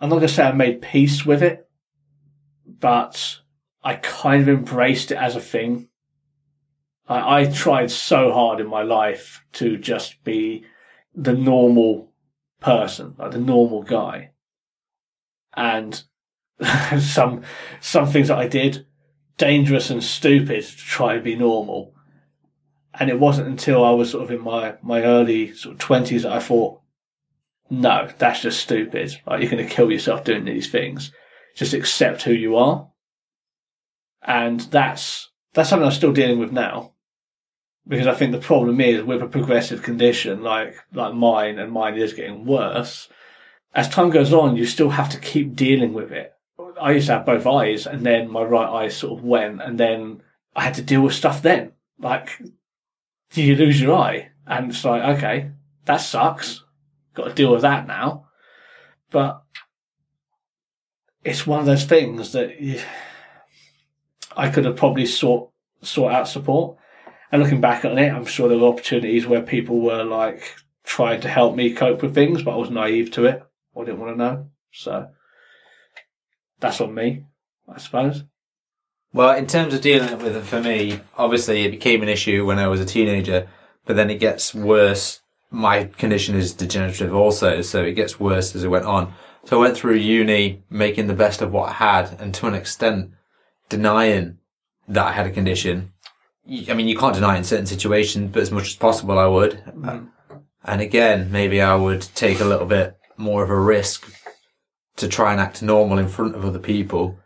I'm 0.00 0.08
not 0.08 0.16
going 0.16 0.28
to 0.28 0.34
say 0.34 0.42
I 0.42 0.52
made 0.52 0.82
peace 0.82 1.24
with 1.24 1.42
it, 1.42 1.68
but 2.66 3.38
I 3.84 3.94
kind 3.94 4.42
of 4.42 4.48
embraced 4.48 5.12
it 5.12 5.16
as 5.18 5.36
a 5.36 5.40
thing. 5.40 5.88
I, 7.06 7.42
I 7.42 7.44
tried 7.44 7.90
so 7.90 8.32
hard 8.32 8.60
in 8.60 8.66
my 8.66 8.82
life 8.82 9.44
to 9.54 9.76
just 9.76 10.24
be 10.24 10.64
the 11.14 11.34
normal 11.34 12.12
person, 12.60 13.14
like 13.16 13.30
the 13.30 13.38
normal 13.38 13.82
guy. 13.82 14.30
And 15.54 16.02
some, 17.00 17.42
some 17.80 18.06
things 18.06 18.28
that 18.28 18.38
I 18.38 18.48
did, 18.48 18.86
dangerous 19.36 19.90
and 19.90 20.02
stupid 20.02 20.64
to 20.64 20.76
try 20.76 21.14
and 21.14 21.24
be 21.24 21.36
normal. 21.36 21.94
And 22.94 23.08
it 23.08 23.20
wasn't 23.20 23.48
until 23.48 23.84
I 23.84 23.90
was 23.90 24.10
sort 24.10 24.24
of 24.24 24.30
in 24.30 24.42
my, 24.42 24.74
my 24.82 25.02
early 25.02 25.54
sort 25.54 25.74
of 25.74 25.80
twenties 25.80 26.24
that 26.24 26.32
I 26.32 26.40
thought, 26.40 26.80
no, 27.70 28.08
that's 28.18 28.42
just 28.42 28.60
stupid. 28.60 29.20
Like 29.26 29.40
you're 29.40 29.50
going 29.50 29.66
to 29.66 29.74
kill 29.74 29.92
yourself 29.92 30.24
doing 30.24 30.44
these 30.44 30.70
things. 30.70 31.12
Just 31.54 31.72
accept 31.72 32.22
who 32.22 32.32
you 32.32 32.56
are. 32.56 32.88
And 34.22 34.60
that's, 34.60 35.30
that's 35.54 35.70
something 35.70 35.86
I'm 35.86 35.92
still 35.92 36.12
dealing 36.12 36.38
with 36.38 36.52
now 36.52 36.92
because 37.90 38.06
I 38.06 38.14
think 38.14 38.32
the 38.32 38.38
problem 38.38 38.80
is 38.80 39.02
with 39.02 39.20
a 39.20 39.26
progressive 39.26 39.82
condition 39.82 40.42
like 40.42 40.76
like 40.92 41.12
mine, 41.12 41.58
and 41.58 41.72
mine 41.72 41.98
is 41.98 42.14
getting 42.14 42.46
worse. 42.46 43.08
As 43.74 43.88
time 43.88 44.10
goes 44.10 44.32
on, 44.32 44.56
you 44.56 44.64
still 44.64 44.90
have 44.90 45.08
to 45.10 45.18
keep 45.18 45.54
dealing 45.54 45.92
with 45.92 46.12
it. 46.12 46.32
I 46.80 46.92
used 46.92 47.06
to 47.06 47.14
have 47.14 47.26
both 47.26 47.46
eyes, 47.46 47.86
and 47.86 48.04
then 48.04 48.30
my 48.30 48.42
right 48.42 48.84
eye 48.84 48.88
sort 48.88 49.18
of 49.18 49.24
went, 49.24 49.60
and 49.62 49.78
then 49.78 50.22
I 50.56 50.64
had 50.64 50.74
to 50.74 50.82
deal 50.82 51.02
with 51.02 51.14
stuff. 51.14 51.42
Then, 51.42 51.72
like, 51.98 52.40
you 53.34 53.56
lose 53.56 53.80
your 53.80 53.96
eye, 53.96 54.30
and 54.46 54.70
it's 54.70 54.84
like, 54.84 55.18
okay, 55.18 55.50
that 55.84 55.98
sucks. 55.98 56.64
Got 57.14 57.24
to 57.24 57.34
deal 57.34 57.52
with 57.52 57.62
that 57.62 57.86
now. 57.86 58.28
But 59.10 59.42
it's 61.24 61.46
one 61.46 61.60
of 61.60 61.66
those 61.66 61.84
things 61.84 62.32
that 62.32 62.50
I 64.36 64.48
could 64.48 64.64
have 64.64 64.76
probably 64.76 65.06
sought 65.06 65.50
sort 65.82 66.12
out 66.12 66.28
support. 66.28 66.78
And 67.32 67.42
looking 67.42 67.60
back 67.60 67.84
on 67.84 67.98
it, 67.98 68.12
I'm 68.12 68.24
sure 68.24 68.48
there 68.48 68.58
were 68.58 68.68
opportunities 68.68 69.26
where 69.26 69.42
people 69.42 69.80
were 69.80 70.04
like 70.04 70.56
trying 70.84 71.20
to 71.20 71.28
help 71.28 71.54
me 71.54 71.74
cope 71.74 72.02
with 72.02 72.14
things, 72.14 72.42
but 72.42 72.52
I 72.52 72.56
was 72.56 72.70
naive 72.70 73.10
to 73.12 73.26
it. 73.26 73.42
I 73.76 73.84
didn't 73.84 74.00
want 74.00 74.14
to 74.14 74.18
know. 74.18 74.50
So 74.72 75.08
that's 76.60 76.80
on 76.80 76.94
me, 76.94 77.24
I 77.68 77.78
suppose. 77.78 78.24
Well, 79.12 79.36
in 79.36 79.46
terms 79.46 79.74
of 79.74 79.80
dealing 79.80 80.18
with 80.18 80.36
it 80.36 80.44
for 80.44 80.60
me, 80.60 81.00
obviously 81.18 81.64
it 81.64 81.70
became 81.70 82.02
an 82.02 82.08
issue 82.08 82.46
when 82.46 82.58
I 82.58 82.68
was 82.68 82.80
a 82.80 82.84
teenager, 82.84 83.48
but 83.84 83.96
then 83.96 84.10
it 84.10 84.20
gets 84.20 84.54
worse. 84.54 85.20
My 85.50 85.84
condition 85.84 86.36
is 86.36 86.52
degenerative 86.52 87.12
also, 87.12 87.60
so 87.62 87.82
it 87.82 87.94
gets 87.94 88.20
worse 88.20 88.54
as 88.54 88.62
it 88.62 88.68
went 88.68 88.84
on. 88.84 89.12
So 89.44 89.58
I 89.58 89.62
went 89.62 89.76
through 89.76 89.96
uni 89.96 90.62
making 90.70 91.08
the 91.08 91.14
best 91.14 91.42
of 91.42 91.52
what 91.52 91.70
I 91.70 91.72
had 91.72 92.20
and 92.20 92.32
to 92.34 92.46
an 92.46 92.54
extent 92.54 93.10
denying 93.68 94.38
that 94.86 95.06
I 95.06 95.12
had 95.12 95.26
a 95.26 95.30
condition. 95.30 95.92
I 96.68 96.74
mean, 96.74 96.88
you 96.88 96.96
can't 96.96 97.14
deny 97.14 97.34
it 97.34 97.38
in 97.38 97.44
certain 97.44 97.66
situations, 97.66 98.30
but 98.32 98.42
as 98.42 98.52
much 98.52 98.68
as 98.68 98.76
possible 98.76 99.18
I 99.18 99.26
would. 99.26 99.62
Mm. 99.66 100.08
And 100.64 100.80
again, 100.80 101.32
maybe 101.32 101.60
I 101.60 101.74
would 101.74 102.02
take 102.14 102.40
a 102.40 102.44
little 102.44 102.66
bit 102.66 102.96
more 103.16 103.42
of 103.42 103.50
a 103.50 103.58
risk 103.58 104.12
to 105.00 105.08
try 105.08 105.32
and 105.32 105.40
act 105.40 105.62
normal 105.62 105.98
in 105.98 106.08
front 106.08 106.34
of 106.34 106.44
other 106.44 106.58
people. 106.58 107.18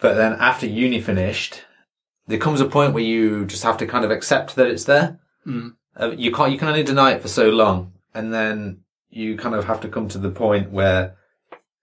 But 0.00 0.14
then 0.14 0.32
after 0.34 0.66
uni 0.66 1.00
finished, 1.00 1.62
there 2.26 2.38
comes 2.38 2.60
a 2.60 2.66
point 2.66 2.92
where 2.92 3.02
you 3.02 3.46
just 3.46 3.62
have 3.62 3.78
to 3.78 3.86
kind 3.86 4.04
of 4.04 4.10
accept 4.10 4.54
that 4.56 4.66
it's 4.66 4.84
there. 4.84 5.18
Mm. 5.46 5.74
Uh, 5.96 6.10
you 6.10 6.30
can't, 6.30 6.52
you 6.52 6.58
can 6.58 6.68
only 6.68 6.82
deny 6.82 7.12
it 7.12 7.22
for 7.22 7.28
so 7.28 7.48
long. 7.48 7.92
And 8.14 8.32
then 8.32 8.80
you 9.10 9.36
kind 9.36 9.54
of 9.54 9.64
have 9.64 9.80
to 9.80 9.88
come 9.88 10.08
to 10.08 10.18
the 10.18 10.30
point 10.30 10.70
where, 10.70 11.16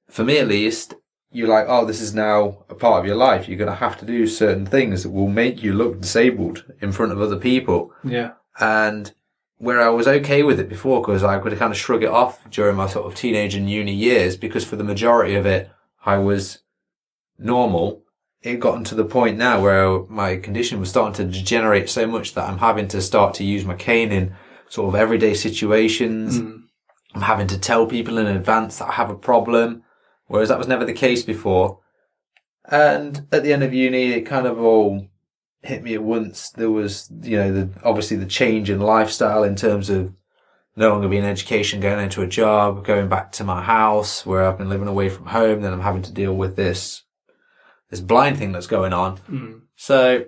for 0.09 0.23
me 0.23 0.37
at 0.37 0.47
least, 0.47 0.93
you're 1.31 1.49
like, 1.49 1.65
oh, 1.67 1.85
this 1.85 1.99
is 1.99 2.13
now 2.13 2.63
a 2.69 2.75
part 2.75 2.99
of 2.99 3.05
your 3.05 3.15
life. 3.17 3.47
You're 3.47 3.57
going 3.57 3.69
to 3.69 3.75
have 3.75 3.97
to 3.99 4.05
do 4.05 4.27
certain 4.27 4.65
things 4.65 5.03
that 5.03 5.09
will 5.09 5.27
make 5.27 5.61
you 5.61 5.73
look 5.73 5.99
disabled 5.99 6.63
in 6.79 6.91
front 6.93 7.11
of 7.11 7.21
other 7.21 7.37
people. 7.37 7.91
Yeah. 8.03 8.33
And 8.59 9.13
where 9.57 9.81
I 9.81 9.89
was 9.89 10.07
okay 10.07 10.43
with 10.43 10.59
it 10.59 10.69
before, 10.69 11.01
because 11.01 11.23
I 11.23 11.39
could 11.39 11.57
kind 11.57 11.71
of 11.71 11.77
shrug 11.77 12.03
it 12.03 12.09
off 12.09 12.49
during 12.49 12.75
my 12.75 12.87
sort 12.87 13.05
of 13.05 13.15
teenage 13.15 13.55
and 13.55 13.69
uni 13.69 13.93
years, 13.93 14.35
because 14.35 14.65
for 14.65 14.75
the 14.75 14.83
majority 14.83 15.35
of 15.35 15.45
it, 15.45 15.71
I 16.05 16.17
was 16.17 16.59
normal. 17.37 18.03
It 18.41 18.59
gotten 18.59 18.83
to 18.85 18.95
the 18.95 19.05
point 19.05 19.37
now 19.37 19.61
where 19.61 20.03
my 20.03 20.35
condition 20.37 20.79
was 20.79 20.89
starting 20.89 21.13
to 21.15 21.37
degenerate 21.37 21.89
so 21.89 22.05
much 22.05 22.33
that 22.33 22.47
I'm 22.47 22.59
having 22.59 22.87
to 22.89 23.01
start 23.01 23.33
to 23.35 23.43
use 23.43 23.65
my 23.65 23.75
cane 23.75 24.11
in 24.11 24.35
sort 24.69 24.89
of 24.89 24.99
everyday 24.99 25.33
situations. 25.33 26.39
Mm. 26.39 26.63
I'm 27.15 27.21
having 27.21 27.47
to 27.47 27.57
tell 27.57 27.87
people 27.87 28.17
in 28.17 28.27
advance 28.27 28.77
that 28.77 28.89
I 28.89 28.93
have 28.93 29.09
a 29.09 29.15
problem, 29.15 29.83
whereas 30.27 30.49
that 30.49 30.57
was 30.57 30.67
never 30.67 30.85
the 30.85 30.93
case 30.93 31.23
before. 31.23 31.79
And 32.65 33.25
at 33.31 33.43
the 33.43 33.53
end 33.53 33.63
of 33.63 33.73
uni, 33.73 34.11
it 34.11 34.21
kind 34.23 34.45
of 34.45 34.59
all 34.59 35.07
hit 35.65 35.83
me 35.83 35.93
at 35.93 36.03
once. 36.03 36.49
There 36.51 36.71
was, 36.71 37.09
you 37.21 37.37
know, 37.37 37.51
the, 37.51 37.69
obviously 37.83 38.17
the 38.17 38.25
change 38.25 38.69
in 38.69 38.79
lifestyle 38.79 39.43
in 39.43 39.55
terms 39.55 39.89
of 39.89 40.13
no 40.75 40.89
longer 40.89 41.07
being 41.07 41.23
in 41.23 41.29
education, 41.29 41.79
going 41.79 42.03
into 42.03 42.21
a 42.21 42.27
job, 42.27 42.85
going 42.85 43.07
back 43.07 43.31
to 43.33 43.43
my 43.43 43.61
house 43.61 44.25
where 44.25 44.45
I've 44.45 44.57
been 44.57 44.69
living 44.69 44.87
away 44.87 45.09
from 45.09 45.27
home. 45.27 45.61
Then 45.61 45.73
I'm 45.73 45.81
having 45.81 46.01
to 46.03 46.11
deal 46.11 46.35
with 46.35 46.55
this, 46.55 47.03
this 47.89 48.01
blind 48.01 48.37
thing 48.37 48.51
that's 48.51 48.67
going 48.67 48.93
on. 48.93 49.17
Mm. 49.29 49.61
So 49.75 50.25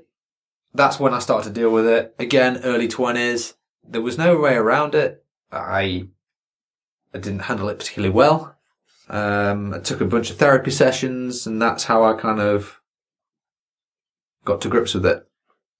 that's 0.74 1.00
when 1.00 1.14
I 1.14 1.20
started 1.20 1.50
to 1.50 1.60
deal 1.60 1.72
with 1.72 1.86
it. 1.86 2.16
Again, 2.18 2.62
early 2.64 2.88
twenties. 2.88 3.56
There 3.84 4.02
was 4.02 4.18
no 4.18 4.38
way 4.38 4.56
around 4.56 4.96
it. 4.96 5.24
I, 5.52 6.08
I 7.14 7.18
didn't 7.20 7.40
handle 7.40 7.70
it 7.70 7.80
particularly 7.80 8.14
well. 8.14 8.56
Um, 9.10 9.74
I 9.74 9.80
took 9.80 10.02
a 10.02 10.06
bunch 10.06 10.30
of 10.30 10.38
therapy 10.38 10.72
sessions 10.72 11.48
and 11.48 11.62
that's 11.62 11.86
how 11.86 12.04
I 12.04 12.14
kind 12.14 12.42
of 12.42 12.82
got 14.44 14.62
to 14.62 14.70
grips 14.70 14.94
with 14.94 15.06
it. 15.06 15.27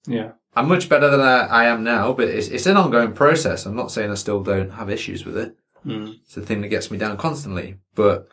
Yeah. 0.08 0.32
I'm 0.56 0.68
much 0.68 0.90
better 0.90 1.10
than 1.10 1.22
I, 1.22 1.46
I 1.46 1.66
am 1.66 1.84
now, 1.84 2.14
but 2.14 2.28
it's, 2.30 2.48
it's 2.48 2.66
an 2.66 2.78
ongoing 2.78 3.14
process. 3.14 3.66
I'm 3.66 3.76
not 3.76 3.92
saying 3.92 4.10
I 4.10 4.16
still 4.16 4.42
don't 4.42 4.72
have 4.72 4.90
issues 4.90 5.26
with 5.26 5.38
it. 5.38 5.56
Mm. 5.86 6.16
It's 6.24 6.34
the 6.34 6.42
thing 6.42 6.62
that 6.62 6.70
gets 6.70 6.90
me 6.90 6.98
down 6.98 7.18
constantly. 7.18 7.78
But 7.94 8.28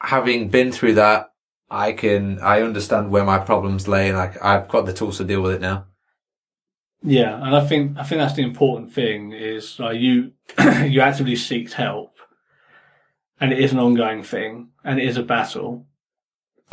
having 0.00 0.48
been 0.48 0.72
through 0.72 0.94
that, 0.94 1.32
I 1.70 1.92
can, 1.92 2.38
I 2.40 2.62
understand 2.62 3.10
where 3.10 3.24
my 3.24 3.38
problems 3.38 3.86
lay 3.86 4.08
and 4.08 4.16
I, 4.16 4.34
I've 4.40 4.68
got 4.68 4.86
the 4.86 4.94
tools 4.94 5.18
to 5.18 5.24
deal 5.24 5.42
with 5.42 5.54
it 5.54 5.60
now. 5.60 5.86
Yeah, 7.06 7.36
and 7.36 7.54
I 7.54 7.66
think 7.66 7.98
I 7.98 8.02
think 8.02 8.18
that's 8.18 8.34
the 8.34 8.42
important 8.42 8.94
thing 8.94 9.32
is 9.32 9.78
like 9.78 10.00
you 10.00 10.32
you 10.86 11.02
actively 11.02 11.34
seeked 11.34 11.72
help, 11.72 12.16
and 13.38 13.52
it 13.52 13.58
is 13.58 13.72
an 13.72 13.78
ongoing 13.78 14.22
thing, 14.22 14.70
and 14.82 14.98
it 14.98 15.06
is 15.06 15.18
a 15.18 15.22
battle. 15.22 15.86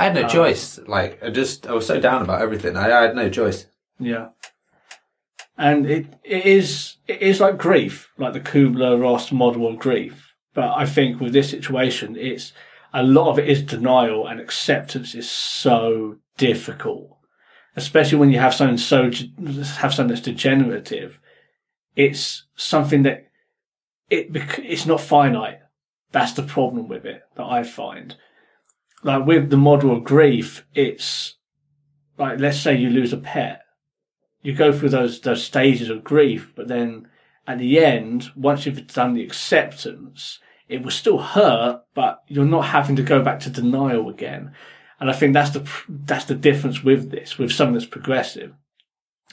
I 0.01 0.05
had 0.05 0.15
no 0.15 0.23
Um, 0.23 0.29
choice. 0.29 0.79
Like, 0.87 1.23
I 1.23 1.29
just, 1.29 1.67
I 1.67 1.73
was 1.73 1.85
so 1.85 1.99
down 1.99 2.21
about 2.23 2.41
everything. 2.41 2.75
I, 2.75 2.91
I 2.91 3.01
had 3.03 3.15
no 3.15 3.29
choice. 3.29 3.67
Yeah, 3.99 4.29
and 5.57 5.85
it 5.85 6.07
it 6.23 6.45
is 6.45 6.95
it 7.07 7.21
is 7.21 7.39
like 7.39 7.57
grief, 7.57 8.11
like 8.17 8.33
the 8.33 8.39
Kubler 8.39 8.99
Ross 8.99 9.31
model 9.31 9.67
of 9.67 9.77
grief. 9.77 10.33
But 10.53 10.69
I 10.75 10.85
think 10.85 11.21
with 11.21 11.33
this 11.33 11.51
situation, 11.51 12.15
it's 12.17 12.51
a 12.93 13.03
lot 13.03 13.29
of 13.29 13.39
it 13.39 13.47
is 13.47 13.61
denial, 13.61 14.27
and 14.27 14.39
acceptance 14.39 15.13
is 15.13 15.29
so 15.29 16.17
difficult, 16.37 17.15
especially 17.75 18.17
when 18.17 18.31
you 18.31 18.39
have 18.39 18.55
something 18.55 18.77
so 18.77 19.11
have 19.83 19.93
something 19.93 20.07
that's 20.07 20.21
degenerative. 20.21 21.19
It's 21.95 22.47
something 22.55 23.03
that 23.03 23.27
it 24.09 24.29
it's 24.57 24.87
not 24.87 25.01
finite. 25.01 25.59
That's 26.11 26.33
the 26.33 26.43
problem 26.43 26.87
with 26.87 27.05
it 27.05 27.21
that 27.35 27.45
I 27.45 27.63
find. 27.63 28.15
Like 29.03 29.25
with 29.25 29.49
the 29.49 29.57
model 29.57 29.95
of 29.95 30.03
grief, 30.03 30.65
it's 30.73 31.35
like 32.17 32.39
let's 32.39 32.59
say 32.59 32.75
you 32.75 32.89
lose 32.89 33.13
a 33.13 33.17
pet, 33.17 33.63
you 34.41 34.53
go 34.53 34.71
through 34.71 34.89
those 34.89 35.21
those 35.21 35.43
stages 35.43 35.89
of 35.89 36.03
grief, 36.03 36.53
but 36.55 36.67
then 36.67 37.07
at 37.47 37.57
the 37.57 37.83
end, 37.83 38.31
once 38.35 38.65
you've 38.65 38.87
done 38.87 39.13
the 39.13 39.23
acceptance, 39.23 40.39
it 40.67 40.83
will 40.83 40.91
still 40.91 41.17
hurt, 41.17 41.83
but 41.93 42.23
you're 42.27 42.45
not 42.45 42.67
having 42.67 42.95
to 42.95 43.03
go 43.03 43.21
back 43.21 43.39
to 43.41 43.49
denial 43.49 44.07
again. 44.07 44.53
And 44.99 45.09
I 45.09 45.13
think 45.13 45.33
that's 45.33 45.49
the 45.49 45.67
that's 45.89 46.25
the 46.25 46.35
difference 46.35 46.83
with 46.83 47.09
this, 47.09 47.37
with 47.37 47.51
something 47.51 47.73
that's 47.73 47.85
progressive. 47.85 48.53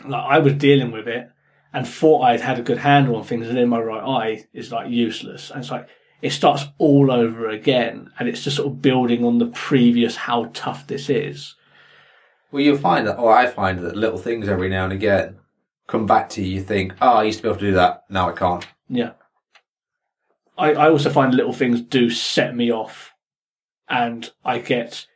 Like 0.04 0.24
I 0.26 0.38
was 0.38 0.54
dealing 0.54 0.90
with 0.90 1.07
it 1.07 1.31
and 1.72 1.87
thought 1.87 2.22
I'd 2.22 2.40
had 2.40 2.59
a 2.59 2.62
good 2.62 2.78
handle 2.78 3.16
on 3.16 3.24
things, 3.24 3.48
and 3.48 3.57
then 3.57 3.68
my 3.68 3.78
right 3.78 4.02
eye 4.02 4.48
is 4.54 4.72
like 4.72 4.90
useless, 4.90 5.50
and 5.50 5.61
it's 5.61 5.70
like 5.70 5.88
it 6.20 6.31
starts 6.31 6.64
all 6.78 7.11
over 7.11 7.48
again, 7.48 8.11
and 8.18 8.28
it's 8.28 8.44
just 8.44 8.57
sort 8.57 8.68
of 8.68 8.83
building 8.83 9.24
on 9.24 9.38
the 9.38 9.46
previous 9.46 10.16
how 10.16 10.50
tough 10.52 10.87
this 10.87 11.09
is. 11.09 11.54
Well, 12.50 12.62
you'll 12.62 12.78
find 12.78 13.07
that, 13.07 13.18
or 13.18 13.33
I 13.33 13.46
find 13.46 13.78
that 13.81 13.96
little 13.96 14.18
things 14.18 14.48
every 14.48 14.68
now 14.68 14.85
and 14.85 14.92
again 14.92 15.37
come 15.87 16.07
back 16.07 16.28
to 16.31 16.42
you. 16.42 16.57
You 16.57 16.62
think, 16.62 16.94
oh, 17.00 17.14
I 17.14 17.24
used 17.24 17.38
to 17.38 17.42
be 17.42 17.48
able 17.48 17.59
to 17.59 17.66
do 17.66 17.74
that. 17.74 18.04
Now 18.09 18.28
I 18.28 18.33
can't. 18.33 18.66
Yeah. 18.88 19.12
I, 20.57 20.72
I 20.74 20.90
also 20.90 21.11
find 21.11 21.35
little 21.35 21.52
things 21.52 21.81
do 21.81 22.11
set 22.11 22.54
me 22.54 22.70
off 22.70 23.14
and 23.88 24.31
I 24.44 24.59
get 24.59 25.07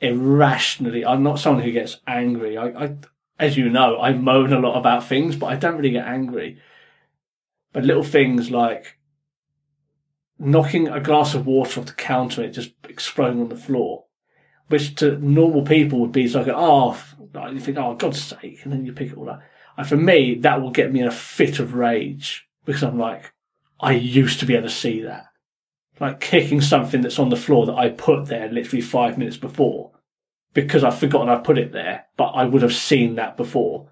irrationally, 0.00 1.04
I'm 1.04 1.22
not 1.22 1.38
someone 1.38 1.62
who 1.62 1.72
gets 1.72 1.98
angry. 2.06 2.56
I, 2.56 2.84
I, 2.84 2.96
as 3.38 3.56
you 3.56 3.68
know, 3.68 4.00
I 4.00 4.12
moan 4.12 4.52
a 4.52 4.58
lot 4.58 4.78
about 4.78 5.06
things, 5.06 5.36
but 5.36 5.46
I 5.46 5.56
don't 5.56 5.76
really 5.76 5.90
get 5.90 6.06
angry. 6.06 6.58
But 7.72 7.84
little 7.84 8.04
things 8.04 8.50
like 8.50 8.98
knocking 10.40 10.88
a 10.88 11.00
glass 11.00 11.34
of 11.34 11.46
water 11.46 11.80
off 11.80 11.86
the 11.86 11.92
counter, 11.92 12.42
it 12.42 12.50
just 12.50 12.72
exploding 12.88 13.40
on 13.40 13.50
the 13.50 13.56
floor, 13.56 14.04
which 14.68 14.94
to 14.96 15.18
normal 15.18 15.62
people 15.62 16.00
would 16.00 16.12
be 16.12 16.26
like, 16.28 16.48
oh, 16.48 17.00
you 17.52 17.60
think, 17.60 17.76
oh, 17.76 17.94
God's 17.94 18.22
sake, 18.22 18.60
and 18.64 18.72
then 18.72 18.84
you 18.84 18.92
pick 18.92 19.12
it 19.12 19.18
all 19.18 19.30
up. 19.30 19.42
And 19.76 19.86
for 19.86 19.96
me, 19.96 20.34
that 20.36 20.60
will 20.60 20.70
get 20.70 20.92
me 20.92 21.00
in 21.00 21.06
a 21.06 21.12
fit 21.12 21.58
of 21.58 21.74
rage 21.74 22.48
because 22.64 22.82
I'm 22.82 22.98
like, 22.98 23.32
I 23.78 23.92
used 23.92 24.40
to 24.40 24.46
be 24.46 24.54
able 24.54 24.68
to 24.68 24.74
see 24.74 25.02
that. 25.02 25.26
Like 26.00 26.20
kicking 26.20 26.62
something 26.62 27.02
that's 27.02 27.18
on 27.18 27.28
the 27.28 27.36
floor 27.36 27.66
that 27.66 27.76
I 27.76 27.90
put 27.90 28.26
there 28.26 28.50
literally 28.50 28.80
five 28.80 29.18
minutes 29.18 29.36
before 29.36 29.92
because 30.54 30.82
I've 30.82 30.98
forgotten 30.98 31.28
I 31.28 31.36
put 31.36 31.58
it 31.58 31.72
there, 31.72 32.06
but 32.16 32.30
I 32.30 32.44
would 32.44 32.62
have 32.62 32.72
seen 32.72 33.16
that 33.16 33.36
before. 33.36 33.90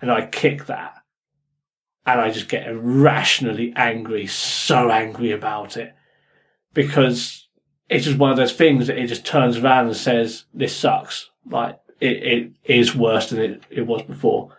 And 0.00 0.10
I 0.10 0.26
kick 0.26 0.66
that. 0.66 0.94
And 2.06 2.20
I 2.20 2.30
just 2.30 2.48
get 2.48 2.68
irrationally 2.68 3.72
angry, 3.74 4.28
so 4.28 4.90
angry 4.90 5.32
about 5.32 5.76
it 5.76 5.92
because 6.72 7.48
it's 7.88 8.04
just 8.04 8.18
one 8.18 8.30
of 8.30 8.36
those 8.36 8.52
things 8.52 8.86
that 8.86 8.98
it 8.98 9.08
just 9.08 9.26
turns 9.26 9.56
around 9.56 9.86
and 9.86 9.96
says, 9.96 10.44
this 10.54 10.76
sucks. 10.76 11.30
Like 11.50 11.80
it, 12.00 12.22
it 12.22 12.52
is 12.64 12.94
worse 12.94 13.30
than 13.30 13.40
it, 13.40 13.62
it 13.70 13.86
was 13.86 14.02
before. 14.02 14.56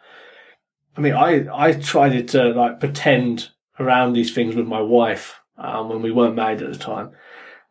I 0.98 1.02
mean, 1.02 1.14
I, 1.14 1.46
I 1.54 1.74
tried 1.74 2.28
to 2.30 2.50
like 2.50 2.80
pretend 2.80 3.52
around 3.80 4.14
these 4.14 4.34
things 4.34 4.56
with 4.56 4.68
my 4.68 4.82
wife 4.82 5.40
um, 5.58 5.90
when 5.90 6.02
we 6.02 6.12
weren't 6.12 6.36
married 6.36 6.62
at 6.62 6.72
the 6.72 6.80
time. 6.80 7.12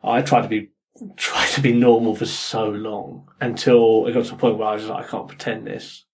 I 0.02 0.22
tried 0.22 0.42
to 0.42 0.48
be 0.48 0.70
tried 1.16 1.50
to 1.50 1.60
be 1.60 1.72
normal 1.72 2.14
for 2.14 2.24
so 2.24 2.68
long 2.68 3.28
until 3.40 4.06
it 4.06 4.12
got 4.12 4.24
to 4.24 4.30
the 4.30 4.36
point 4.36 4.56
where 4.56 4.68
I 4.68 4.74
was 4.74 4.82
just 4.82 4.92
like, 4.92 5.04
I 5.04 5.08
can't 5.08 5.28
pretend 5.28 5.66
this. 5.66 6.04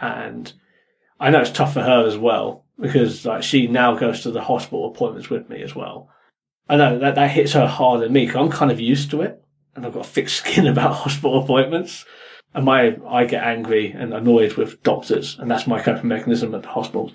And 0.00 0.52
I 1.18 1.30
know 1.30 1.40
it's 1.40 1.50
tough 1.50 1.74
for 1.74 1.82
her 1.82 2.06
as 2.06 2.16
well 2.16 2.66
because 2.80 3.24
like 3.24 3.42
she 3.42 3.66
now 3.66 3.94
goes 3.94 4.22
to 4.22 4.30
the 4.30 4.42
hospital 4.42 4.88
appointments 4.88 5.30
with 5.30 5.48
me 5.48 5.62
as 5.62 5.74
well. 5.74 6.10
I 6.68 6.76
know 6.76 6.98
that 6.98 7.14
that 7.14 7.30
hits 7.30 7.52
her 7.52 7.66
harder 7.66 8.04
than 8.04 8.12
me 8.12 8.26
because 8.26 8.40
I'm 8.40 8.50
kind 8.50 8.70
of 8.70 8.80
used 8.80 9.10
to 9.12 9.22
it 9.22 9.42
and 9.78 9.86
I've 9.86 9.94
got 9.94 10.06
a 10.06 10.08
thick 10.08 10.28
skin 10.28 10.66
about 10.66 10.94
hospital 10.94 11.42
appointments. 11.42 12.04
And 12.54 12.64
my 12.64 12.96
I 13.06 13.24
get 13.24 13.44
angry 13.44 13.92
and 13.92 14.14
annoyed 14.14 14.54
with 14.54 14.82
doctors, 14.82 15.38
and 15.38 15.50
that's 15.50 15.66
my 15.66 15.82
coping 15.82 16.08
mechanism 16.08 16.54
at 16.54 16.62
the 16.62 16.68
hospitals. 16.68 17.12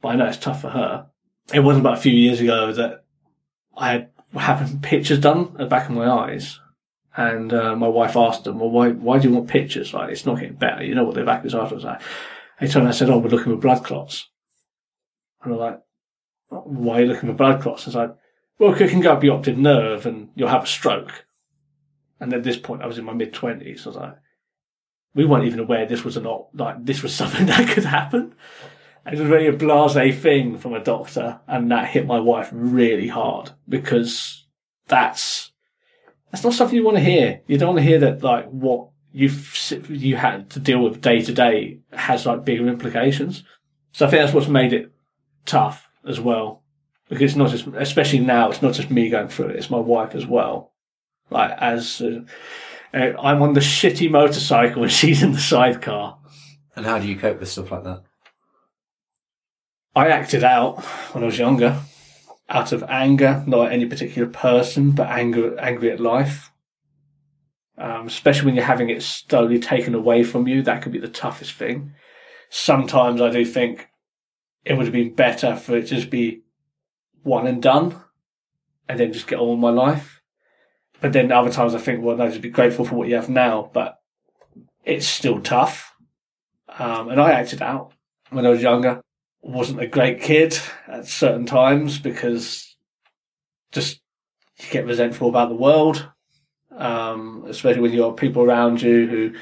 But 0.00 0.08
I 0.08 0.16
know 0.16 0.26
it's 0.26 0.38
tough 0.38 0.62
for 0.62 0.70
her. 0.70 1.08
It 1.52 1.60
wasn't 1.60 1.84
about 1.84 1.98
a 1.98 2.00
few 2.00 2.12
years 2.12 2.40
ago 2.40 2.72
that 2.72 3.04
I 3.76 3.92
had 3.92 4.10
having 4.34 4.80
pictures 4.80 5.20
done 5.20 5.48
at 5.52 5.58
the 5.58 5.66
back 5.66 5.90
of 5.90 5.94
my 5.94 6.08
eyes, 6.08 6.58
and 7.16 7.52
uh, 7.52 7.76
my 7.76 7.88
wife 7.88 8.16
asked 8.16 8.44
them, 8.44 8.60
"Well, 8.60 8.70
why 8.70 8.90
why 8.92 9.18
do 9.18 9.28
you 9.28 9.34
want 9.34 9.48
pictures? 9.48 9.92
Like 9.92 10.10
it's 10.10 10.24
not 10.24 10.40
getting 10.40 10.56
better. 10.56 10.82
You 10.82 10.94
know 10.94 11.04
what 11.04 11.16
the 11.16 11.24
back 11.24 11.44
is 11.44 11.54
afterwards." 11.54 11.84
I, 11.84 12.00
they 12.60 12.66
told 12.66 12.86
me, 12.86 12.88
I 12.88 12.94
said, 12.94 13.10
"Oh, 13.10 13.18
we're 13.18 13.28
looking 13.28 13.52
for 13.52 13.60
blood 13.60 13.84
clots," 13.84 14.30
and 15.42 15.52
I'm 15.52 15.58
like, 15.58 15.80
"Why 16.48 16.98
are 16.98 17.00
you 17.02 17.06
looking 17.06 17.28
for 17.28 17.34
blood 17.34 17.62
clots?" 17.62 17.86
I 17.86 17.88
was 17.88 17.96
like, 17.96 18.16
"Well, 18.58 18.74
it 18.74 18.90
can 18.90 19.00
go 19.00 19.12
up 19.12 19.24
your 19.24 19.36
optic 19.36 19.56
nerve, 19.56 20.06
and 20.06 20.30
you'll 20.34 20.48
have 20.48 20.64
a 20.64 20.68
stroke." 20.68 21.26
And 22.18 22.32
at 22.32 22.42
this 22.42 22.58
point, 22.58 22.82
I 22.82 22.86
was 22.86 22.98
in 22.98 23.04
my 23.04 23.14
mid 23.14 23.32
twenties. 23.32 23.86
I 23.86 23.88
was 23.90 23.96
like, 23.96 24.16
"We 25.14 25.24
weren't 25.24 25.46
even 25.46 25.60
aware 25.60 25.86
this 25.86 26.04
was 26.04 26.16
not 26.16 26.48
like 26.54 26.84
this 26.84 27.02
was 27.02 27.14
something 27.20 27.46
that 27.46 27.68
could 27.68 27.84
happen." 27.84 28.34
It 29.06 29.18
was 29.18 29.28
really 29.28 29.46
a 29.46 29.52
blase 29.52 30.20
thing 30.20 30.58
from 30.58 30.74
a 30.74 30.84
doctor, 30.84 31.40
and 31.48 31.70
that 31.70 31.88
hit 31.88 32.06
my 32.06 32.20
wife 32.20 32.50
really 32.52 33.08
hard 33.08 33.50
because 33.68 34.46
that's 34.86 35.52
that's 36.30 36.44
not 36.44 36.52
something 36.52 36.76
you 36.76 36.84
want 36.84 36.98
to 36.98 37.02
hear. 37.02 37.40
You 37.46 37.58
don't 37.58 37.74
want 37.74 37.78
to 37.78 37.84
hear 37.84 37.98
that 38.00 38.22
like 38.22 38.46
what 38.48 38.88
you've 39.12 39.88
you 39.88 40.16
had 40.16 40.50
to 40.50 40.60
deal 40.60 40.82
with 40.82 41.00
day 41.00 41.22
to 41.22 41.32
day 41.32 41.80
has 41.92 42.26
like 42.26 42.44
bigger 42.44 42.68
implications. 42.68 43.42
So 43.92 44.06
I 44.06 44.10
think 44.10 44.22
that's 44.22 44.34
what's 44.34 44.48
made 44.48 44.72
it 44.72 44.92
tough 45.46 45.88
as 46.06 46.20
well, 46.20 46.62
because 47.08 47.32
it's 47.32 47.36
not 47.36 47.50
just, 47.50 47.66
especially 47.66 48.20
now, 48.20 48.50
it's 48.50 48.62
not 48.62 48.74
just 48.74 48.90
me 48.90 49.08
going 49.08 49.28
through 49.28 49.48
it; 49.48 49.56
it's 49.56 49.70
my 49.70 49.78
wife 49.78 50.14
as 50.14 50.26
well. 50.26 50.72
Like 51.30 51.52
as 51.58 52.00
uh, 52.00 52.22
uh, 52.92 53.12
I'm 53.20 53.42
on 53.42 53.54
the 53.54 53.60
shitty 53.60 54.10
motorcycle 54.10 54.82
and 54.82 54.92
she's 55.00 55.22
in 55.22 55.32
the 55.32 55.40
sidecar. 55.40 56.18
And 56.76 56.86
how 56.86 56.98
do 56.98 57.06
you 57.06 57.16
cope 57.16 57.40
with 57.40 57.48
stuff 57.48 57.70
like 57.70 57.84
that? 57.84 58.02
I 59.94 60.08
acted 60.08 60.44
out 60.44 60.84
when 61.12 61.24
I 61.24 61.26
was 61.26 61.38
younger, 61.38 61.80
out 62.48 62.72
of 62.72 62.84
anger, 62.84 63.42
not 63.46 63.66
at 63.66 63.72
any 63.72 63.86
particular 63.86 64.28
person, 64.28 64.92
but 64.92 65.08
anger, 65.08 65.58
angry 65.58 65.90
at 65.90 66.00
life. 66.00 66.52
Um, 67.76 68.06
especially 68.06 68.46
when 68.46 68.54
you're 68.54 68.64
having 68.64 68.90
it 68.90 69.02
slowly 69.02 69.58
taken 69.58 69.94
away 69.94 70.22
from 70.22 70.46
you, 70.46 70.62
that 70.62 70.82
could 70.82 70.92
be 70.92 70.98
the 70.98 71.08
toughest 71.08 71.54
thing. 71.54 71.92
Sometimes 72.50 73.20
I 73.20 73.30
do 73.30 73.44
think 73.44 73.88
it 74.64 74.74
would 74.74 74.86
have 74.86 74.92
been 74.92 75.14
better 75.14 75.56
for 75.56 75.76
it 75.76 75.82
to 75.82 75.96
just 75.96 76.10
be 76.10 76.42
one 77.22 77.46
and 77.46 77.62
done, 77.62 78.00
and 78.88 78.98
then 78.98 79.12
just 79.12 79.26
get 79.26 79.38
on 79.38 79.50
with 79.50 79.58
my 79.58 79.70
life. 79.70 80.22
But 81.00 81.12
then 81.12 81.32
other 81.32 81.50
times 81.50 81.74
I 81.74 81.78
think, 81.78 82.02
well, 82.02 82.16
no, 82.16 82.28
just 82.28 82.42
be 82.42 82.50
grateful 82.50 82.84
for 82.84 82.94
what 82.94 83.08
you 83.08 83.14
have 83.14 83.28
now, 83.28 83.70
but 83.72 83.98
it's 84.84 85.06
still 85.06 85.40
tough. 85.40 85.94
Um, 86.68 87.08
and 87.08 87.20
I 87.20 87.32
acted 87.32 87.62
out 87.62 87.92
when 88.30 88.46
I 88.46 88.50
was 88.50 88.62
younger 88.62 89.02
wasn't 89.42 89.80
a 89.80 89.86
great 89.86 90.20
kid 90.20 90.58
at 90.86 91.06
certain 91.06 91.46
times 91.46 91.98
because 91.98 92.76
just 93.72 94.00
you 94.58 94.66
get 94.70 94.86
resentful 94.86 95.28
about 95.28 95.48
the 95.48 95.54
world, 95.54 96.10
um, 96.76 97.44
especially 97.48 97.80
when 97.80 97.92
you 97.92 98.02
have 98.02 98.16
people 98.16 98.42
around 98.42 98.82
you 98.82 99.06
who 99.06 99.32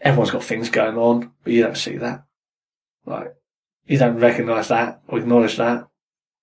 everyone's 0.00 0.30
got 0.30 0.44
things 0.44 0.70
going 0.70 0.96
on, 0.96 1.32
but 1.44 1.52
you 1.52 1.62
don't 1.62 1.76
see 1.76 1.96
that. 1.98 2.24
Like 3.04 3.34
you 3.90 3.98
don't 3.98 4.18
recognise 4.18 4.68
that 4.68 5.02
or 5.08 5.18
acknowledge 5.18 5.56
that. 5.56 5.86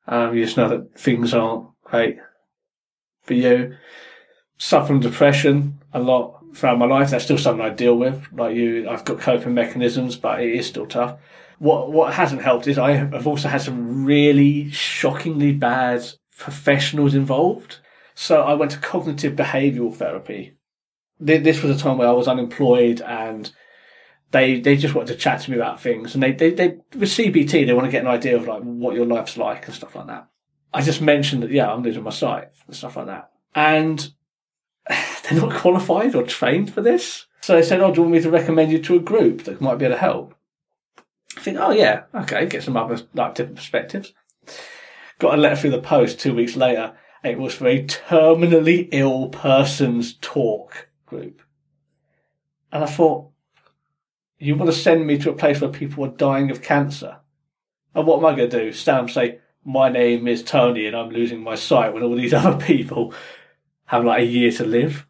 Um, 0.08 0.36
you 0.36 0.46
just 0.46 0.58
know 0.58 0.70
that 0.70 1.00
things 1.00 1.34
aren't 1.34 1.68
great 1.84 2.18
for 3.24 3.34
you. 3.34 3.76
Suffering 4.58 5.00
depression 5.00 5.80
a 5.94 6.00
lot 6.00 6.44
throughout 6.56 6.80
my 6.80 6.86
life. 6.86 7.10
That's 7.10 7.24
still 7.26 7.38
something 7.38 7.66
I 7.66 7.70
deal 7.70 7.98
with. 7.98 8.28
Like 8.32 8.56
you, 8.56 8.90
I've 8.90 9.06
got 9.06 9.20
coping 9.20 9.54
mechanisms, 9.54 10.16
but 10.16 10.42
it 10.42 10.54
is 10.54 10.68
still 10.68 10.86
tough 10.86 11.18
what 11.60 11.92
what 11.92 12.14
hasn't 12.14 12.42
helped 12.42 12.68
is 12.68 12.78
I 12.78 12.92
have 12.94 13.28
also 13.28 13.50
had 13.50 13.62
some 13.62 14.06
really 14.06 14.70
shockingly 14.72 15.54
bad 15.54 16.06
professionals 16.38 17.16
involved. 17.16 17.78
So 18.14 18.42
I 18.42 18.54
went 18.54 18.72
to 18.72 18.78
cognitive 18.78 19.36
behavioural 19.36 19.96
therapy. 19.96 20.56
This 21.20 21.64
was 21.64 21.76
a 21.76 21.82
time 21.82 21.98
where 21.98 22.08
I 22.08 22.14
was 22.14 22.28
unemployed 22.28 23.02
and 23.02 23.52
they 24.32 24.60
they 24.60 24.76
just 24.76 24.94
wanted 24.94 25.14
to 25.14 25.20
chat 25.20 25.42
to 25.42 25.52
me 25.52 25.58
about 25.58 25.82
things. 25.82 26.14
And 26.14 26.24
they, 26.24 26.32
they, 26.32 26.52
they 26.52 26.78
with 26.96 27.10
CBT, 27.10 27.66
they 27.66 27.74
want 27.74 27.86
to 27.86 27.92
get 27.92 28.04
an 28.04 28.10
idea 28.10 28.36
of 28.36 28.48
like 28.48 28.62
what 28.62 28.96
your 28.96 29.06
life's 29.06 29.38
like 29.38 29.66
and 29.66 29.76
stuff 29.76 29.96
like 29.96 30.08
that. 30.08 30.28
I 30.74 30.82
just 30.82 31.02
mentioned 31.02 31.44
that, 31.44 31.52
yeah, 31.52 31.72
I'm 31.72 31.84
losing 31.84 32.04
my 32.04 32.12
sight 32.12 32.50
and 32.68 32.76
stuff 32.76 32.98
like 32.98 33.08
that. 33.08 33.32
And 33.56 34.12
they're 34.90 35.40
not 35.40 35.56
qualified 35.56 36.16
or 36.16 36.24
trained 36.24 36.74
for 36.74 36.82
this. 36.82 37.26
So 37.42 37.56
they 37.56 37.64
said, 37.64 37.80
oh, 37.80 37.94
do 37.94 37.98
you 37.98 38.02
want 38.02 38.14
me 38.16 38.22
to 38.22 38.30
recommend 38.30 38.72
you 38.72 38.80
to 38.80 38.96
a 38.96 39.00
group 39.00 39.44
that 39.44 39.62
might 39.62 39.78
be 39.78 39.86
able 39.86 39.96
to 39.96 40.02
help? 40.02 40.36
I 41.38 41.40
think, 41.40 41.58
oh 41.60 41.72
yeah, 41.72 42.04
okay, 42.14 42.46
get 42.48 42.64
some 42.64 42.76
other 42.76 43.02
like 43.14 43.36
different 43.36 43.58
perspectives. 43.58 44.14
Got 45.20 45.36
a 45.36 45.42
letter 45.42 45.56
through 45.56 45.72
the 45.72 45.82
post 45.82 46.20
two 46.20 46.34
weeks 46.34 46.56
later. 46.56 46.96
It 47.24 47.40
was 47.40 47.54
for 47.54 47.68
a 47.68 47.84
terminally 47.86 48.90
ill 48.92 49.30
person's 49.30 50.16
talk 50.16 50.90
group. 51.06 51.42
And 52.72 52.84
I 52.84 52.88
thought, 52.88 53.32
you 54.40 54.56
want 54.56 54.72
to 54.72 54.78
send 54.78 55.06
me 55.06 55.18
to 55.20 55.32
a 55.32 55.36
place 55.36 55.62
where 55.62 55.70
people 55.70 56.06
are 56.06 56.10
dying 56.10 56.52
of 56.52 56.62
cancer? 56.62 57.18
And 57.96 58.06
what 58.06 58.20
am 58.20 58.26
I 58.26 58.36
going 58.36 58.50
to 58.50 58.66
do? 58.66 58.74
Stand 58.74 59.00
and 59.00 59.12
say, 59.12 59.40
my 59.66 59.90
name 59.90 60.28
is 60.28 60.44
Tony 60.44 60.86
and 60.86 60.96
I'm 60.96 61.10
losing 61.10 61.42
my 61.42 61.56
sight 61.56 61.94
when 61.94 62.04
all 62.04 62.16
these 62.16 62.34
other 62.34 62.64
people 62.64 63.14
have 63.86 64.06
like 64.06 64.22
a 64.22 64.26
year 64.26 64.52
to 64.52 64.66
live? 64.66 65.08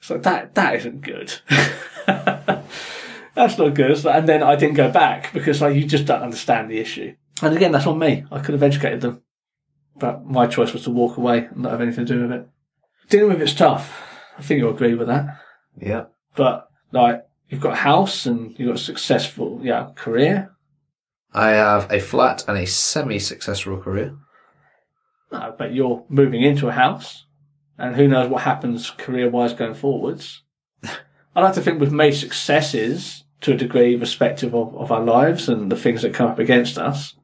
So 0.00 0.18
that, 0.18 0.54
that 0.54 0.76
isn't 0.76 1.02
good. 1.02 1.34
that's 2.06 3.58
not 3.58 3.74
good. 3.74 4.04
And 4.06 4.28
then 4.28 4.42
I 4.42 4.56
didn't 4.56 4.74
go 4.74 4.90
back 4.90 5.32
because 5.32 5.60
like 5.60 5.76
you 5.76 5.84
just 5.84 6.06
don't 6.06 6.22
understand 6.22 6.70
the 6.70 6.78
issue. 6.78 7.14
And 7.42 7.56
again, 7.56 7.72
that's 7.72 7.86
on 7.86 7.98
me. 7.98 8.24
I 8.30 8.40
could 8.40 8.54
have 8.54 8.62
educated 8.62 9.00
them, 9.00 9.22
but 9.96 10.24
my 10.24 10.46
choice 10.46 10.72
was 10.72 10.84
to 10.84 10.90
walk 10.90 11.16
away 11.16 11.46
and 11.46 11.58
not 11.58 11.72
have 11.72 11.80
anything 11.80 12.06
to 12.06 12.14
do 12.14 12.22
with 12.22 12.32
it. 12.32 12.48
Dealing 13.08 13.30
with 13.30 13.42
it's 13.42 13.54
tough. 13.54 14.00
I 14.38 14.42
think 14.42 14.58
you'll 14.58 14.74
agree 14.74 14.94
with 14.94 15.08
that. 15.08 15.38
Yeah. 15.80 16.04
But 16.34 16.68
like 16.92 17.24
you've 17.52 17.60
got 17.60 17.74
a 17.74 17.76
house 17.76 18.24
and 18.24 18.58
you've 18.58 18.68
got 18.68 18.80
a 18.80 18.82
successful 18.82 19.60
yeah 19.62 19.90
career. 19.94 20.50
I 21.34 21.50
have 21.50 21.92
a 21.92 22.00
flat 22.00 22.44
and 22.48 22.58
a 22.58 22.66
semi-successful 22.66 23.78
career. 23.78 24.16
No, 25.30 25.54
but 25.56 25.74
you're 25.74 26.04
moving 26.08 26.42
into 26.42 26.68
a 26.68 26.72
house, 26.72 27.26
and 27.78 27.94
who 27.94 28.08
knows 28.08 28.28
what 28.28 28.42
happens 28.42 28.90
career 28.90 29.30
wise 29.30 29.54
going 29.54 29.74
forwards. 29.74 30.42
I 31.36 31.40
like 31.40 31.54
to 31.54 31.60
think 31.60 31.80
we've 31.80 31.92
made 31.92 32.12
successes 32.12 33.24
to 33.42 33.52
a 33.52 33.56
degree, 33.56 33.96
respective 33.96 34.54
of, 34.54 34.74
of 34.76 34.92
our 34.92 35.02
lives 35.02 35.48
and 35.48 35.70
the 35.70 35.76
things 35.76 36.02
that 36.02 36.14
come 36.14 36.30
up 36.30 36.38
against 36.38 36.78
us. 36.78 37.14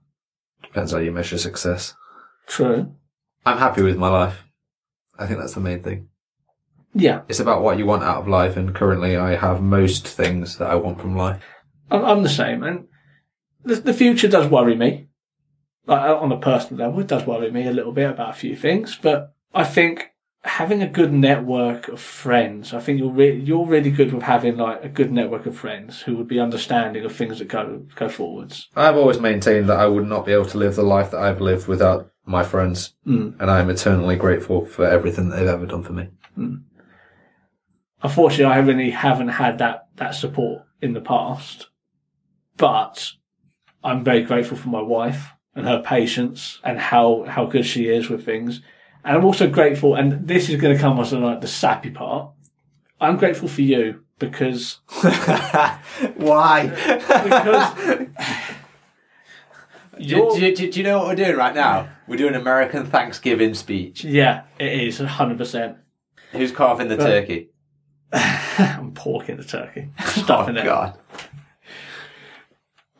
Depends 0.62 0.92
how 0.92 0.98
you 0.98 1.12
measure 1.12 1.38
success. 1.38 1.94
True. 2.46 2.94
I'm 3.46 3.58
happy 3.58 3.82
with 3.82 3.96
my 3.96 4.08
life. 4.08 4.44
I 5.18 5.26
think 5.26 5.38
that's 5.38 5.54
the 5.54 5.60
main 5.60 5.82
thing. 5.82 6.08
Yeah, 6.94 7.20
It's 7.28 7.40
about 7.40 7.62
what 7.62 7.78
you 7.78 7.86
want 7.86 8.02
out 8.02 8.18
of 8.22 8.28
life, 8.28 8.56
and 8.56 8.74
currently 8.74 9.16
I 9.16 9.36
have 9.36 9.60
most 9.62 10.06
things 10.08 10.56
that 10.58 10.70
I 10.70 10.74
want 10.76 11.00
from 11.00 11.14
life. 11.16 11.42
I'm, 11.90 12.04
I'm 12.04 12.22
the 12.22 12.28
same, 12.28 12.62
and 12.62 12.86
the, 13.64 13.76
the 13.76 13.92
future 13.94 14.28
does 14.28 14.48
worry 14.48 14.74
me. 14.74 15.08
Like 15.86 16.02
uh, 16.08 16.16
on 16.16 16.32
a 16.32 16.38
personal 16.38 16.86
level, 16.86 17.00
it 17.00 17.06
does 17.06 17.26
worry 17.26 17.50
me 17.50 17.66
a 17.66 17.72
little 17.72 17.92
bit 17.92 18.10
about 18.10 18.30
a 18.30 18.38
few 18.38 18.56
things. 18.56 18.98
But 19.00 19.34
I 19.54 19.64
think 19.64 20.10
having 20.42 20.82
a 20.82 20.88
good 20.88 21.12
network 21.12 21.88
of 21.88 22.00
friends, 22.00 22.72
I 22.74 22.80
think 22.80 22.98
you're 22.98 23.12
re- 23.12 23.38
you're 23.38 23.66
really 23.66 23.90
good 23.90 24.12
with 24.12 24.22
having 24.24 24.56
like 24.56 24.82
a 24.84 24.88
good 24.88 25.12
network 25.12 25.46
of 25.46 25.56
friends 25.56 26.02
who 26.02 26.16
would 26.16 26.28
be 26.28 26.40
understanding 26.40 27.04
of 27.04 27.14
things 27.14 27.38
that 27.38 27.48
go 27.48 27.86
go 27.94 28.08
forwards. 28.08 28.68
I've 28.76 28.96
always 28.96 29.20
maintained 29.20 29.68
that 29.68 29.78
I 29.78 29.86
would 29.86 30.06
not 30.06 30.26
be 30.26 30.32
able 30.32 30.46
to 30.46 30.58
live 30.58 30.74
the 30.76 30.82
life 30.82 31.10
that 31.12 31.20
I've 31.20 31.40
lived 31.40 31.68
without 31.68 32.10
my 32.24 32.42
friends, 32.44 32.94
Mm. 33.06 33.40
and 33.40 33.50
I 33.50 33.60
am 33.60 33.70
eternally 33.70 34.16
grateful 34.16 34.64
for 34.64 34.84
everything 34.86 35.28
that 35.28 35.36
they've 35.36 35.48
ever 35.48 35.66
done 35.66 35.82
for 35.82 35.92
me. 35.92 36.08
Unfortunately, 38.02 38.52
I 38.52 38.58
really 38.58 38.90
haven't 38.90 39.28
had 39.28 39.58
that 39.58 39.88
that 39.96 40.14
support 40.14 40.62
in 40.80 40.92
the 40.92 41.00
past, 41.00 41.68
but 42.56 43.12
I'm 43.82 44.04
very 44.04 44.22
grateful 44.22 44.56
for 44.56 44.68
my 44.68 44.82
wife 44.82 45.30
and 45.54 45.66
her 45.66 45.82
patience 45.82 46.60
and 46.62 46.78
how 46.78 47.24
how 47.24 47.46
good 47.46 47.66
she 47.66 47.88
is 47.88 48.08
with 48.08 48.24
things. 48.24 48.62
And 49.04 49.16
I'm 49.16 49.24
also 49.24 49.48
grateful, 49.48 49.94
and 49.94 50.28
this 50.28 50.48
is 50.48 50.60
going 50.60 50.76
to 50.76 50.80
come 50.80 50.98
as 51.00 51.12
like 51.12 51.40
the 51.40 51.48
sappy 51.48 51.90
part. 51.90 52.30
I'm 53.00 53.16
grateful 53.16 53.48
for 53.48 53.62
you 53.62 54.04
because 54.18 54.80
Why? 56.16 56.68
because 56.68 58.08
Do, 59.98 60.30
do, 60.36 60.54
do, 60.54 60.70
do 60.70 60.78
you 60.78 60.84
know 60.84 60.98
what 60.98 61.08
we're 61.08 61.14
doing 61.16 61.36
right 61.36 61.54
now? 61.54 61.88
We're 62.06 62.18
doing 62.18 62.36
American 62.36 62.86
Thanksgiving 62.86 63.54
speech. 63.54 64.04
yeah, 64.04 64.44
it 64.58 64.80
is 64.82 65.00
100. 65.00 65.36
percent 65.36 65.78
Who's 66.30 66.52
carving 66.52 66.88
the 66.88 66.96
turkey? 66.96 67.50
I'm 68.12 68.92
porking 68.92 69.36
the 69.36 69.44
turkey, 69.44 69.88
stuffing 70.00 70.56
oh 70.56 70.60
it. 70.60 70.64
God! 70.64 70.98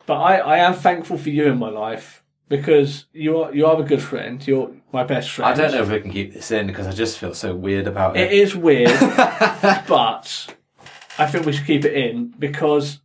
But 0.05 0.15
I, 0.17 0.37
I 0.37 0.57
am 0.59 0.73
thankful 0.73 1.17
for 1.17 1.29
you 1.29 1.45
in 1.45 1.57
my 1.59 1.69
life 1.69 2.23
because 2.47 3.05
you 3.13 3.37
are 3.41 3.53
you 3.53 3.65
are 3.65 3.79
a 3.79 3.83
good 3.83 4.01
friend. 4.01 4.45
You're 4.45 4.71
my 4.91 5.03
best 5.03 5.29
friend. 5.31 5.51
I 5.51 5.55
don't 5.55 5.71
know 5.71 5.83
if 5.83 5.89
we 5.89 5.99
can 6.01 6.11
keep 6.11 6.33
this 6.33 6.51
in 6.51 6.67
because 6.67 6.87
I 6.87 6.91
just 6.91 7.17
feel 7.17 7.33
so 7.33 7.55
weird 7.55 7.87
about 7.87 8.17
It 8.17 8.31
it. 8.31 8.33
is 8.33 8.55
weird, 8.55 8.89
but 9.87 10.55
I 11.17 11.27
think 11.27 11.45
we 11.45 11.53
should 11.53 11.67
keep 11.67 11.85
it 11.85 11.93
in 11.93 12.33
because 12.39 13.01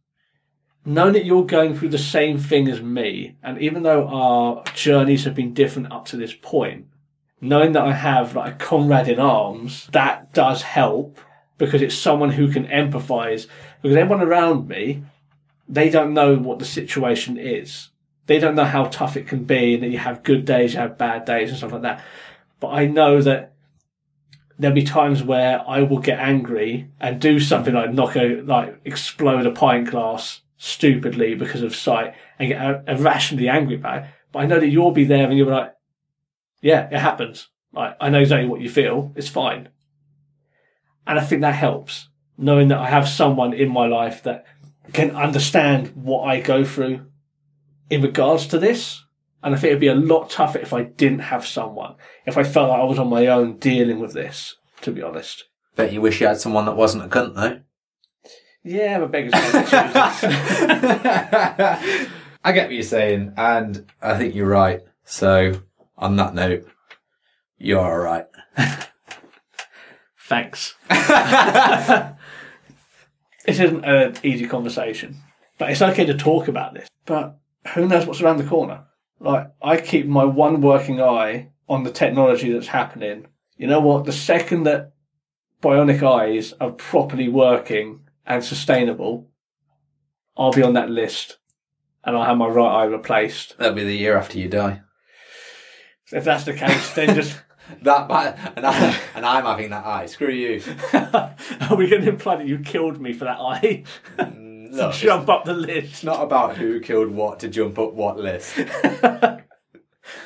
knowing 0.85 1.15
that 1.15 1.25
you're 1.25 1.45
going 1.47 1.77
through 1.77 1.89
the 1.91 1.99
same 1.99 2.39
thing 2.39 2.69
as 2.69 2.81
me, 2.81 3.37
and 3.43 3.59
even 3.61 3.83
though 3.83 4.07
our 4.09 4.65
journeys 4.75 5.25
have 5.25 5.35
been 5.35 5.55
different 5.55 5.91
up 5.93 6.05
to 6.07 6.17
this 6.17 6.35
point, 6.35 6.87
knowing 7.41 7.73
that 7.73 7.83
I 7.85 7.93
have 7.93 8.35
like 8.37 8.55
a 8.55 8.57
comrade 8.57 9.09
in 9.09 9.19
arms, 9.19 9.89
that 9.93 10.33
does 10.33 10.63
help 10.63 11.19
because 11.59 11.83
it's 11.83 11.97
someone 11.97 12.31
who 12.31 12.51
can 12.51 12.67
empathise. 12.67 13.47
Because 13.83 13.97
everyone 13.97 14.27
around 14.27 14.69
me, 14.69 15.05
they 15.69 15.91
don't 15.91 16.15
know 16.15 16.37
what 16.37 16.59
the 16.59 16.65
situation 16.65 17.39
is. 17.39 17.91
They 18.27 18.39
don't 18.39 18.55
know 18.55 18.65
how 18.65 18.85
tough 18.85 19.17
it 19.17 19.27
can 19.27 19.45
be, 19.45 19.75
and 19.75 19.83
that 19.83 19.91
you 19.91 19.99
have 19.99 20.23
good 20.23 20.45
days, 20.45 20.75
you 20.75 20.81
have 20.81 20.99
bad 20.99 21.25
days, 21.25 21.51
and 21.51 21.59
stuff 21.59 21.73
like 21.73 21.83
that. 21.83 22.03
But 22.61 22.69
I 22.69 22.87
know 22.87 23.21
that 23.21 23.53
there'll 24.59 24.75
be 24.75 24.85
times 24.85 25.23
where 25.23 25.63
I 25.69 25.83
will 25.83 25.99
get 25.99 26.19
angry 26.19 26.89
and 27.01 27.21
do 27.21 27.41
something 27.41 27.75
like 27.75 27.93
knock 27.93 28.17
a 28.17 28.41
like 28.43 28.81
explode 28.85 29.47
a 29.47 29.51
pint 29.51 29.91
glass 29.91 30.41
stupidly 30.57 31.35
because 31.35 31.63
of 31.63 31.75
sight 31.75 32.15
and 32.39 32.49
get 32.49 32.85
irrationally 32.89 33.49
angry 33.49 33.75
about 33.75 34.05
it. 34.05 34.11
But 34.33 34.41
I 34.41 34.47
know 34.47 34.61
that 34.61 34.69
you'll 34.69 34.93
be 34.93 35.05
there 35.05 35.25
and 35.29 35.37
you'll 35.37 35.49
be 35.49 35.53
like, 35.53 35.75
yeah, 36.63 36.89
it 36.91 36.99
happens. 36.99 37.49
Like 37.73 37.97
I 38.01 38.09
know 38.09 38.21
exactly 38.21 38.49
what 38.49 38.61
you 38.61 38.71
feel. 38.71 39.13
It's 39.17 39.29
fine. 39.29 39.69
And 41.07 41.19
I 41.19 41.25
think 41.25 41.43
that 41.43 41.55
helps 41.55 42.09
knowing 42.37 42.69
that 42.69 42.79
I 42.79 42.89
have 42.89 43.09
someone 43.09 43.53
in 43.53 43.71
my 43.71 43.87
life 43.87 44.23
that 44.25 44.45
can 44.93 45.13
understand 45.13 45.93
what 45.95 46.25
I 46.25 46.41
go 46.41 46.65
through 46.65 47.07
in 47.91 48.03
regards 48.03 48.47
to 48.49 48.59
this. 48.59 49.05
And 49.43 49.55
I 49.55 49.59
think 49.59 49.71
it'd 49.71 49.81
be 49.81 49.87
a 49.89 49.95
lot 49.95 50.29
tougher 50.31 50.59
if 50.59 50.73
I 50.73 50.85
didn't 50.85 51.21
have 51.21 51.47
someone. 51.47 51.95
If 52.27 52.39
I 52.39 52.45
felt 52.45 52.71
like 52.71 52.81
I 52.81 52.85
was 52.85 52.99
on 52.99 53.09
my 53.09 53.27
own 53.27 53.59
dealing 53.59 54.01
with 54.01 54.15
this, 54.15 54.57
to 54.81 54.91
be 54.91 55.03
honest. 55.03 55.45
Bet 55.77 55.93
you 55.93 56.01
wish 56.01 56.21
you 56.21 56.27
had 56.27 56.41
someone 56.41 56.65
that 56.65 56.77
wasn't 56.77 57.05
a 57.05 57.09
cunt 57.09 57.35
though. 57.35 57.61
Yeah, 58.63 59.01
but 59.01 59.13
beggars 59.13 59.33
can't 59.33 59.53
be 59.53 59.71
choosers. 59.71 59.85
I 62.45 62.53
get 62.53 62.67
what 62.67 62.75
you're 62.75 62.83
saying, 62.83 63.35
and 63.37 63.91
I 64.01 64.17
think 64.17 64.35
you're 64.35 64.47
right. 64.47 64.81
So, 65.05 65.61
on 65.99 66.17
that 66.17 66.35
note, 66.35 66.67
you're 67.59 67.81
alright. 67.81 68.27
Thanks. 70.25 70.75
it 70.91 72.17
isn't 73.47 73.85
an 73.85 74.17
easy 74.23 74.47
conversation, 74.47 75.17
but 75.59 75.71
it's 75.71 75.83
okay 75.83 76.07
to 76.07 76.17
talk 76.17 76.49
about 76.49 76.73
this. 76.73 76.89
But 77.05 77.39
who 77.75 77.87
knows 77.87 78.07
what's 78.07 78.23
around 78.23 78.39
the 78.39 78.45
corner? 78.45 78.85
Like, 79.21 79.49
I 79.63 79.77
keep 79.77 80.07
my 80.07 80.25
one 80.25 80.63
working 80.63 81.01
eye 81.01 81.51
on 81.69 81.83
the 81.83 81.91
technology 81.91 82.53
that's 82.53 82.69
happening. 82.69 83.27
You 83.57 83.67
know 83.67 83.81
what? 83.81 84.07
The 84.07 84.13
second 84.13 84.65
that 84.65 84.93
bionic 85.63 86.03
eyes 86.03 86.55
are 86.61 86.71
properly 86.71 87.29
working 87.29 88.01
and 88.27 88.43
sustainable, 88.43 89.31
I'll 90.37 90.53
be 90.53 90.63
on 90.63 90.73
that 90.73 90.91
list 90.91 91.37
and 92.03 92.17
I'll 92.17 92.25
have 92.25 92.39
my 92.39 92.49
right 92.49 92.83
eye 92.83 92.85
replaced. 92.85 93.59
That'll 93.59 93.75
be 93.75 93.85
the 93.85 93.97
year 93.97 94.17
after 94.17 94.39
you 94.39 94.49
die. 94.49 94.81
If 96.13 96.25
that's 96.25 96.45
the 96.45 96.55
case, 96.55 96.95
then 96.95 97.15
just 97.15 97.39
That, 97.83 98.11
and, 98.57 98.67
I, 98.67 98.99
and 99.15 99.25
I'm 99.27 99.45
having 99.45 99.71
that 99.71 99.87
eye. 99.87 100.07
Screw 100.07 100.31
you. 100.31 100.63
are 100.93 101.77
we 101.77 101.89
going 101.89 102.03
to 102.03 102.09
imply 102.11 102.37
that 102.37 102.47
you 102.47 102.59
killed 102.59 103.01
me 103.01 103.13
for 103.13 103.25
that 103.25 103.39
eye? 103.39 103.85
Mm, 104.19 104.73
look, 104.73 104.91
it's 104.91 105.01
Jump 105.01 105.29
up 105.29 105.45
the 105.45 105.55
list. 105.55 105.93
It's 105.93 106.05
not 106.05 106.23
about 106.23 106.57
who 106.57 106.81
killed 106.81 107.11
what 107.11 107.41
to 107.41 107.49
jump 107.49 107.79
up 107.79 107.95
what 107.95 108.19
list. 108.19 108.57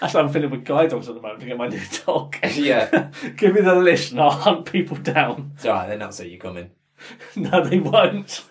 That's 0.01 0.12
how 0.12 0.20
I'm 0.20 0.29
feeling 0.29 0.51
with 0.51 0.64
guide 0.64 0.90
dogs 0.90 1.09
at 1.09 1.14
the 1.14 1.20
moment 1.20 1.40
to 1.40 1.46
get 1.46 1.57
my 1.57 1.68
new 1.68 1.81
dog. 2.07 2.37
yeah. 2.55 3.11
Give 3.37 3.55
me 3.55 3.61
the 3.61 3.74
list 3.77 4.12
and 4.12 4.20
I'll 4.20 4.31
hunt 4.31 4.66
people 4.66 4.96
down. 4.96 5.53
It's 5.55 5.66
alright, 5.66 5.88
they're 5.88 5.98
not 5.98 6.14
so 6.14 6.24
you 6.24 6.38
coming. 6.38 6.70
No, 7.37 7.64
they 7.64 7.79
won't. 7.79 8.44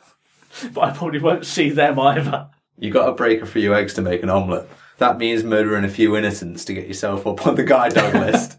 But 0.74 0.82
I 0.82 0.92
probably 0.92 1.20
won't 1.20 1.46
see 1.46 1.70
them 1.70 2.00
either. 2.00 2.50
You 2.80 2.92
got 2.92 3.08
to 3.08 3.12
break 3.12 3.42
a 3.42 3.46
few 3.46 3.74
eggs 3.74 3.94
to 3.96 4.02
make 4.02 4.24
an 4.24 4.30
omelette. 4.30 4.70
That 4.98 5.18
means 5.18 5.44
murdering 5.44 5.84
a 5.84 5.90
few 5.90 6.16
innocents 6.16 6.66
to 6.66 6.74
get 6.74 6.88
yourself 6.88 7.28
up 7.28 7.46
on 7.46 7.56
the 7.56 7.64
guide 7.64 7.94
dog 7.94 8.14
list. 8.14 8.58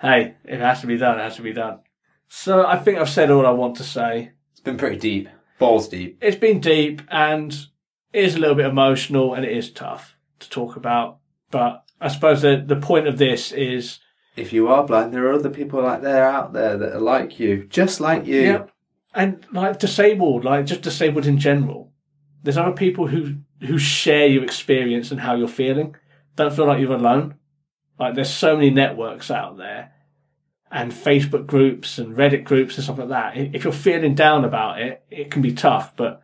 Hey, 0.00 0.36
it 0.44 0.60
has 0.60 0.80
to 0.80 0.86
be 0.86 0.96
done, 0.96 1.18
it 1.18 1.22
has 1.22 1.36
to 1.36 1.42
be 1.42 1.52
done. 1.52 1.80
So 2.28 2.66
I 2.66 2.78
think 2.78 2.98
I've 2.98 3.10
said 3.10 3.30
all 3.30 3.46
I 3.46 3.50
want 3.50 3.76
to 3.76 3.84
say. 3.84 4.32
It's 4.52 4.60
been 4.60 4.78
pretty 4.78 4.96
deep. 4.96 5.28
Balls 5.58 5.88
deep. 5.88 6.18
It's 6.22 6.36
been 6.36 6.60
deep 6.60 7.02
and 7.10 7.52
it 8.12 8.24
is 8.24 8.34
a 8.36 8.38
little 8.38 8.56
bit 8.56 8.66
emotional 8.66 9.34
and 9.34 9.44
it 9.44 9.52
is 9.52 9.70
tough 9.70 10.16
to 10.38 10.48
talk 10.48 10.76
about. 10.76 11.18
But 11.50 11.84
I 12.00 12.08
suppose 12.08 12.42
the, 12.42 12.62
the 12.64 12.76
point 12.76 13.08
of 13.08 13.18
this 13.18 13.52
is 13.52 13.98
If 14.36 14.52
you 14.52 14.68
are 14.68 14.86
blind, 14.86 15.12
there 15.12 15.26
are 15.26 15.34
other 15.34 15.50
people 15.50 15.82
like 15.82 16.02
there 16.02 16.24
out 16.24 16.52
there 16.52 16.78
that 16.78 16.94
are 16.94 17.00
like 17.00 17.38
you, 17.38 17.66
just 17.66 18.00
like 18.00 18.26
you. 18.26 18.40
Yeah. 18.40 18.62
And 19.12 19.44
like 19.52 19.78
disabled, 19.78 20.44
like 20.44 20.66
just 20.66 20.82
disabled 20.82 21.26
in 21.26 21.38
general. 21.38 21.92
There's 22.42 22.56
other 22.56 22.72
people 22.72 23.08
who 23.08 23.38
who 23.60 23.76
share 23.76 24.26
your 24.28 24.44
experience 24.44 25.10
and 25.10 25.20
how 25.20 25.34
you're 25.34 25.48
feeling. 25.48 25.94
Don't 26.36 26.54
feel 26.54 26.66
like 26.66 26.80
you're 26.80 26.94
alone. 26.94 27.34
Like 28.00 28.14
there's 28.14 28.32
so 28.32 28.56
many 28.56 28.70
networks 28.70 29.30
out 29.30 29.58
there 29.58 29.92
and 30.72 30.90
Facebook 30.90 31.46
groups 31.46 31.98
and 31.98 32.16
Reddit 32.16 32.44
groups 32.44 32.76
and 32.76 32.84
stuff 32.84 32.98
like 32.98 33.10
that. 33.10 33.36
If 33.36 33.62
you're 33.62 33.72
feeling 33.74 34.14
down 34.14 34.46
about 34.46 34.80
it, 34.80 35.04
it 35.10 35.30
can 35.30 35.42
be 35.42 35.52
tough, 35.52 35.94
but 35.96 36.22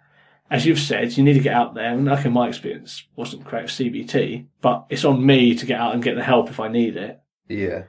as 0.50 0.64
you've 0.64 0.78
said, 0.78 1.16
you 1.16 1.22
need 1.22 1.34
to 1.34 1.40
get 1.40 1.52
out 1.52 1.74
there. 1.74 1.92
And 1.92 2.06
like 2.06 2.24
in 2.24 2.32
my 2.32 2.48
experience, 2.48 3.04
wasn't 3.14 3.44
great 3.44 3.64
with 3.64 3.72
CBT, 3.72 4.46
but 4.62 4.86
it's 4.88 5.04
on 5.04 5.24
me 5.24 5.54
to 5.54 5.66
get 5.66 5.78
out 5.78 5.92
and 5.92 6.02
get 6.02 6.14
the 6.14 6.22
help 6.22 6.48
if 6.48 6.60
I 6.60 6.68
need 6.68 6.96
it. 6.96 7.20
Yeah. 7.46 7.84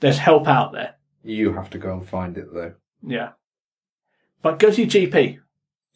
There's 0.00 0.18
help 0.18 0.46
out 0.46 0.72
there. 0.72 0.96
You 1.24 1.54
have 1.54 1.70
to 1.70 1.78
go 1.78 1.94
and 1.94 2.06
find 2.06 2.36
it 2.36 2.52
though. 2.52 2.74
Yeah. 3.02 3.30
But 4.42 4.58
go 4.58 4.70
to 4.70 4.82
your 4.84 4.90
GP. 4.90 5.38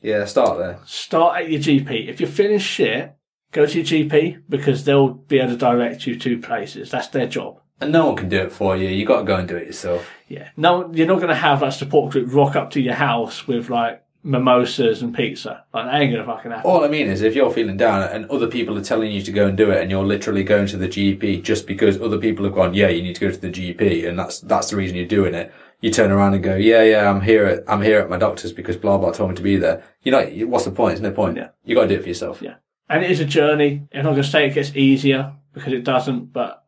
Yeah, 0.00 0.24
start 0.24 0.56
there. 0.56 0.78
start 0.86 1.42
at 1.42 1.50
your 1.50 1.60
GP. 1.60 2.08
If 2.08 2.20
you're 2.20 2.30
feeling 2.30 2.58
shit, 2.58 3.14
go 3.52 3.66
to 3.66 3.80
your 3.80 3.84
GP 3.84 4.42
because 4.48 4.84
they'll 4.84 5.08
be 5.08 5.38
able 5.38 5.52
to 5.52 5.56
direct 5.56 6.06
you 6.06 6.18
to 6.18 6.38
places. 6.38 6.90
That's 6.90 7.08
their 7.08 7.26
job. 7.26 7.60
And 7.80 7.92
no 7.92 8.06
one 8.06 8.16
can 8.16 8.28
do 8.28 8.38
it 8.38 8.52
for 8.52 8.76
you. 8.76 8.88
You 8.88 9.06
got 9.06 9.20
to 9.20 9.24
go 9.24 9.36
and 9.36 9.48
do 9.48 9.56
it 9.56 9.66
yourself. 9.66 10.08
Yeah. 10.28 10.50
No, 10.56 10.92
you're 10.92 11.06
not 11.06 11.16
going 11.16 11.28
to 11.28 11.34
have 11.34 11.62
like 11.62 11.72
support 11.72 12.12
group 12.12 12.32
rock 12.32 12.54
up 12.54 12.70
to 12.72 12.80
your 12.80 12.94
house 12.94 13.46
with 13.46 13.70
like 13.70 14.04
mimosas 14.22 15.00
and 15.00 15.14
pizza. 15.14 15.64
Like 15.72 15.86
that 15.86 15.94
ain't 15.94 16.12
going 16.12 16.24
to 16.24 16.30
fucking 16.30 16.50
happen. 16.50 16.70
All 16.70 16.84
I 16.84 16.88
mean 16.88 17.06
is, 17.06 17.22
if 17.22 17.34
you're 17.34 17.50
feeling 17.50 17.78
down 17.78 18.02
and 18.02 18.26
other 18.26 18.46
people 18.46 18.76
are 18.76 18.84
telling 18.84 19.10
you 19.10 19.22
to 19.22 19.32
go 19.32 19.46
and 19.46 19.56
do 19.56 19.70
it, 19.70 19.80
and 19.80 19.90
you're 19.90 20.04
literally 20.04 20.44
going 20.44 20.66
to 20.68 20.76
the 20.76 20.88
GP 20.88 21.42
just 21.42 21.66
because 21.66 22.00
other 22.00 22.18
people 22.18 22.44
have 22.44 22.54
gone, 22.54 22.74
yeah, 22.74 22.88
you 22.88 23.02
need 23.02 23.14
to 23.14 23.20
go 23.20 23.30
to 23.30 23.40
the 23.40 23.48
GP, 23.48 24.06
and 24.06 24.18
that's 24.18 24.40
that's 24.40 24.70
the 24.70 24.76
reason 24.76 24.96
you're 24.96 25.06
doing 25.06 25.34
it. 25.34 25.52
You 25.80 25.90
turn 25.90 26.10
around 26.10 26.34
and 26.34 26.42
go, 26.42 26.56
yeah, 26.56 26.82
yeah, 26.82 27.08
I'm 27.08 27.22
here 27.22 27.46
at 27.46 27.64
I'm 27.66 27.80
here 27.80 28.00
at 28.00 28.10
my 28.10 28.18
doctor's 28.18 28.52
because 28.52 28.76
blah 28.76 28.98
blah 28.98 29.12
told 29.12 29.30
me 29.30 29.36
to 29.36 29.42
be 29.42 29.56
there. 29.56 29.82
You 30.02 30.12
know, 30.12 30.22
what's 30.46 30.66
the 30.66 30.70
point? 30.70 30.96
There's 30.96 31.00
no 31.00 31.12
point. 31.12 31.36
Yeah. 31.36 31.48
You 31.64 31.74
got 31.74 31.82
to 31.82 31.88
do 31.88 31.94
it 31.94 32.02
for 32.02 32.08
yourself. 32.08 32.42
Yeah. 32.42 32.56
And 32.90 33.04
it 33.04 33.10
is 33.12 33.20
a 33.20 33.24
journey. 33.24 33.86
I'm 33.94 34.02
not 34.02 34.10
going 34.10 34.22
to 34.24 34.28
say 34.28 34.46
it 34.48 34.54
gets 34.54 34.74
easier 34.74 35.32
because 35.54 35.72
it 35.72 35.84
doesn't, 35.84 36.32
but 36.32 36.64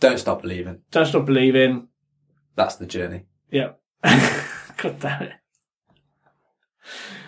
Don't 0.00 0.18
stop 0.18 0.40
believing. 0.42 0.80
don't 0.90 1.04
stop 1.06 1.26
believing. 1.26 1.88
That's 2.56 2.76
the 2.76 2.86
journey. 2.86 3.24
Yeah. 3.50 3.72
God 4.02 4.98
damn 4.98 5.22
it. 5.24 5.32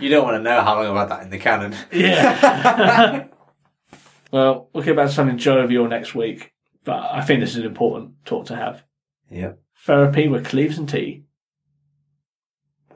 You 0.01 0.09
don't 0.09 0.25
want 0.25 0.37
to 0.39 0.43
know 0.43 0.63
how 0.63 0.77
long 0.83 0.97
I've 0.97 1.09
had 1.09 1.19
that 1.19 1.23
in 1.25 1.31
the 1.31 1.39
cannon. 1.39 1.77
Yeah. 1.93 3.27
well, 4.33 4.71
we'll 4.73 4.83
get 4.83 4.97
back 4.97 5.09
to 5.09 5.13
something 5.15 5.37
jovial 5.37 5.87
next 5.87 6.15
week, 6.15 6.53
but 6.85 6.97
I 7.13 7.21
think 7.21 7.41
this 7.41 7.51
is 7.51 7.57
an 7.59 7.67
important 7.67 8.25
talk 8.25 8.47
to 8.47 8.57
have. 8.57 8.83
Yep. 9.31 9.61
Therapy 9.85 10.27
with 10.29 10.47
Cleves 10.47 10.79
and 10.79 10.89
Tea. 10.89 11.25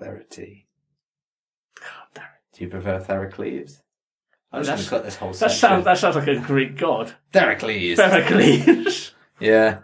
Therapy. 0.00 0.66
God 1.78 2.06
damn 2.14 2.24
it. 2.24 2.56
Do 2.56 2.64
you 2.64 2.70
prefer 2.70 3.00
Theracles? 3.00 3.82
I'm 4.54 4.64
just 4.64 4.70
going 4.70 4.82
to 4.82 4.90
cut 4.90 5.04
this 5.04 5.16
whole 5.16 5.30
That 5.30 5.36
section. 5.36 5.58
sounds, 5.58 5.84
that 5.84 5.98
sounds 5.98 6.16
like 6.16 6.28
a 6.28 6.36
Greek 6.40 6.76
god. 6.76 7.12
Theracles. 7.32 7.96
Pericles. 7.96 9.12
yeah. 9.40 9.78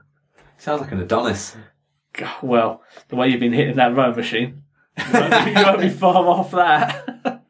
Sounds 0.58 0.80
like 0.80 0.92
an 0.92 1.00
Adonis. 1.00 1.56
God, 2.12 2.34
well, 2.42 2.82
the 3.08 3.16
way 3.16 3.28
you've 3.28 3.40
been 3.40 3.52
hitting 3.52 3.76
that 3.76 3.94
row 3.94 4.12
machine, 4.14 4.62
you 4.98 5.04
won't, 5.12 5.44
be, 5.44 5.50
you 5.52 5.64
won't 5.64 5.80
be 5.80 5.88
far 6.04 6.26
off 6.26 6.50
that. 6.52 7.44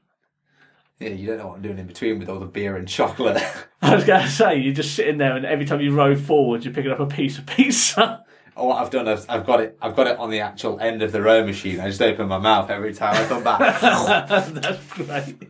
Yeah, 0.99 1.09
you 1.09 1.27
don't 1.27 1.39
know 1.39 1.47
what 1.49 1.57
I'm 1.57 1.63
doing 1.63 1.79
in 1.79 1.87
between 1.87 2.19
with 2.19 2.29
all 2.29 2.39
the 2.39 2.47
beer 2.47 2.77
and 2.77 2.87
chocolate. 2.87 3.43
I 3.83 3.95
was 3.95 4.05
going 4.05 4.23
to 4.23 4.29
say, 4.31 4.59
you're 4.59 4.75
just 4.75 4.95
sitting 4.95 5.17
there 5.17 5.35
and 5.35 5.47
every 5.47 5.65
time 5.65 5.81
you 5.81 5.95
row 5.95 6.15
forward, 6.15 6.63
you're 6.65 6.75
picking 6.75 6.91
up 6.91 7.01
a 7.01 7.07
piece 7.07 7.39
of 7.39 7.47
pizza. 7.47 8.23
Oh, 8.55 8.67
what 8.67 8.83
I've 8.83 8.91
done 8.91 9.09
is 9.09 9.25
I've 9.27 9.47
got 9.47 9.61
it. 9.61 9.79
I've 9.81 9.97
got 9.97 10.07
it 10.09 10.19
on 10.19 10.29
the 10.29 10.41
actual 10.41 10.79
end 10.79 11.01
of 11.03 11.13
the 11.13 11.23
row 11.23 11.43
machine. 11.47 11.81
I 11.81 11.89
just 11.89 12.03
open 12.03 12.29
my 12.29 12.37
mouth 12.37 12.69
every 12.69 12.93
time 12.93 13.15
I 13.17 13.27
come 13.27 13.43
back. 13.43 13.81
That's 13.81 14.87
great. 14.89 15.49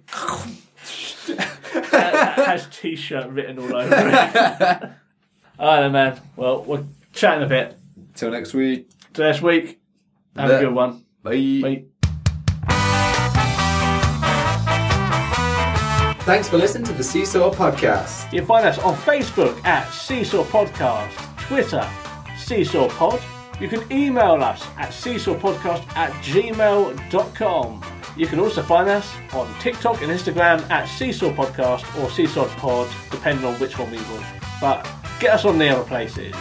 That, 1.26 1.58
that 1.90 2.34
has 2.46 2.66
t-shirt 2.70 3.28
written 3.30 3.58
all 3.58 3.76
over 3.76 3.94
it. 3.94 4.12
all 5.58 5.66
right, 5.66 5.80
then, 5.80 5.92
man. 5.92 6.20
Well, 6.36 6.62
we're 6.62 6.84
chatting 7.12 7.44
a 7.44 7.48
bit. 7.48 7.76
Till 8.14 8.30
next 8.30 8.54
week. 8.54 8.90
Till 9.12 9.24
next 9.24 9.42
week. 9.42 9.80
Have 10.36 10.50
a 10.50 10.60
good 10.60 10.74
one. 10.74 11.04
Bye. 11.22 11.60
Bye. 11.62 11.84
Thanks 16.24 16.48
for 16.48 16.58
listening 16.58 16.84
to 16.84 16.92
the 16.92 17.02
Seesaw 17.02 17.50
Podcast. 17.52 18.32
You 18.32 18.40
can 18.40 18.46
find 18.46 18.66
us 18.66 18.78
on 18.78 18.94
Facebook 18.94 19.64
at 19.64 19.90
Seesaw 19.90 20.44
Podcast, 20.44 21.10
Twitter, 21.38 21.88
Seesaw 22.38 22.88
Pod. 22.90 23.20
You 23.60 23.68
can 23.68 23.84
email 23.92 24.42
us 24.42 24.66
at 24.78 24.88
seesawpodcast 24.88 25.94
at 25.94 26.12
gmail.com. 26.24 27.99
You 28.20 28.26
can 28.26 28.38
also 28.38 28.62
find 28.62 28.86
us 28.86 29.10
on 29.32 29.48
TikTok 29.60 30.02
and 30.02 30.12
Instagram 30.12 30.68
at 30.68 30.84
Seesaw 30.84 31.30
Podcast 31.30 31.86
or 31.98 32.10
Seesaw 32.10 32.46
Pod, 32.58 32.86
depending 33.10 33.46
on 33.46 33.54
which 33.54 33.78
one 33.78 33.90
we 33.90 33.96
want. 33.96 34.26
But 34.60 34.86
get 35.20 35.32
us 35.32 35.46
on 35.46 35.56
the 35.56 35.70
other 35.70 35.84
places. 35.84 36.34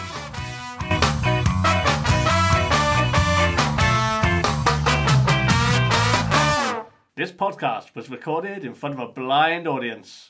This 7.16 7.32
podcast 7.32 7.96
was 7.96 8.10
recorded 8.10 8.66
in 8.66 8.74
front 8.74 9.00
of 9.00 9.10
a 9.10 9.14
blind 9.14 9.66
audience. 9.66 10.28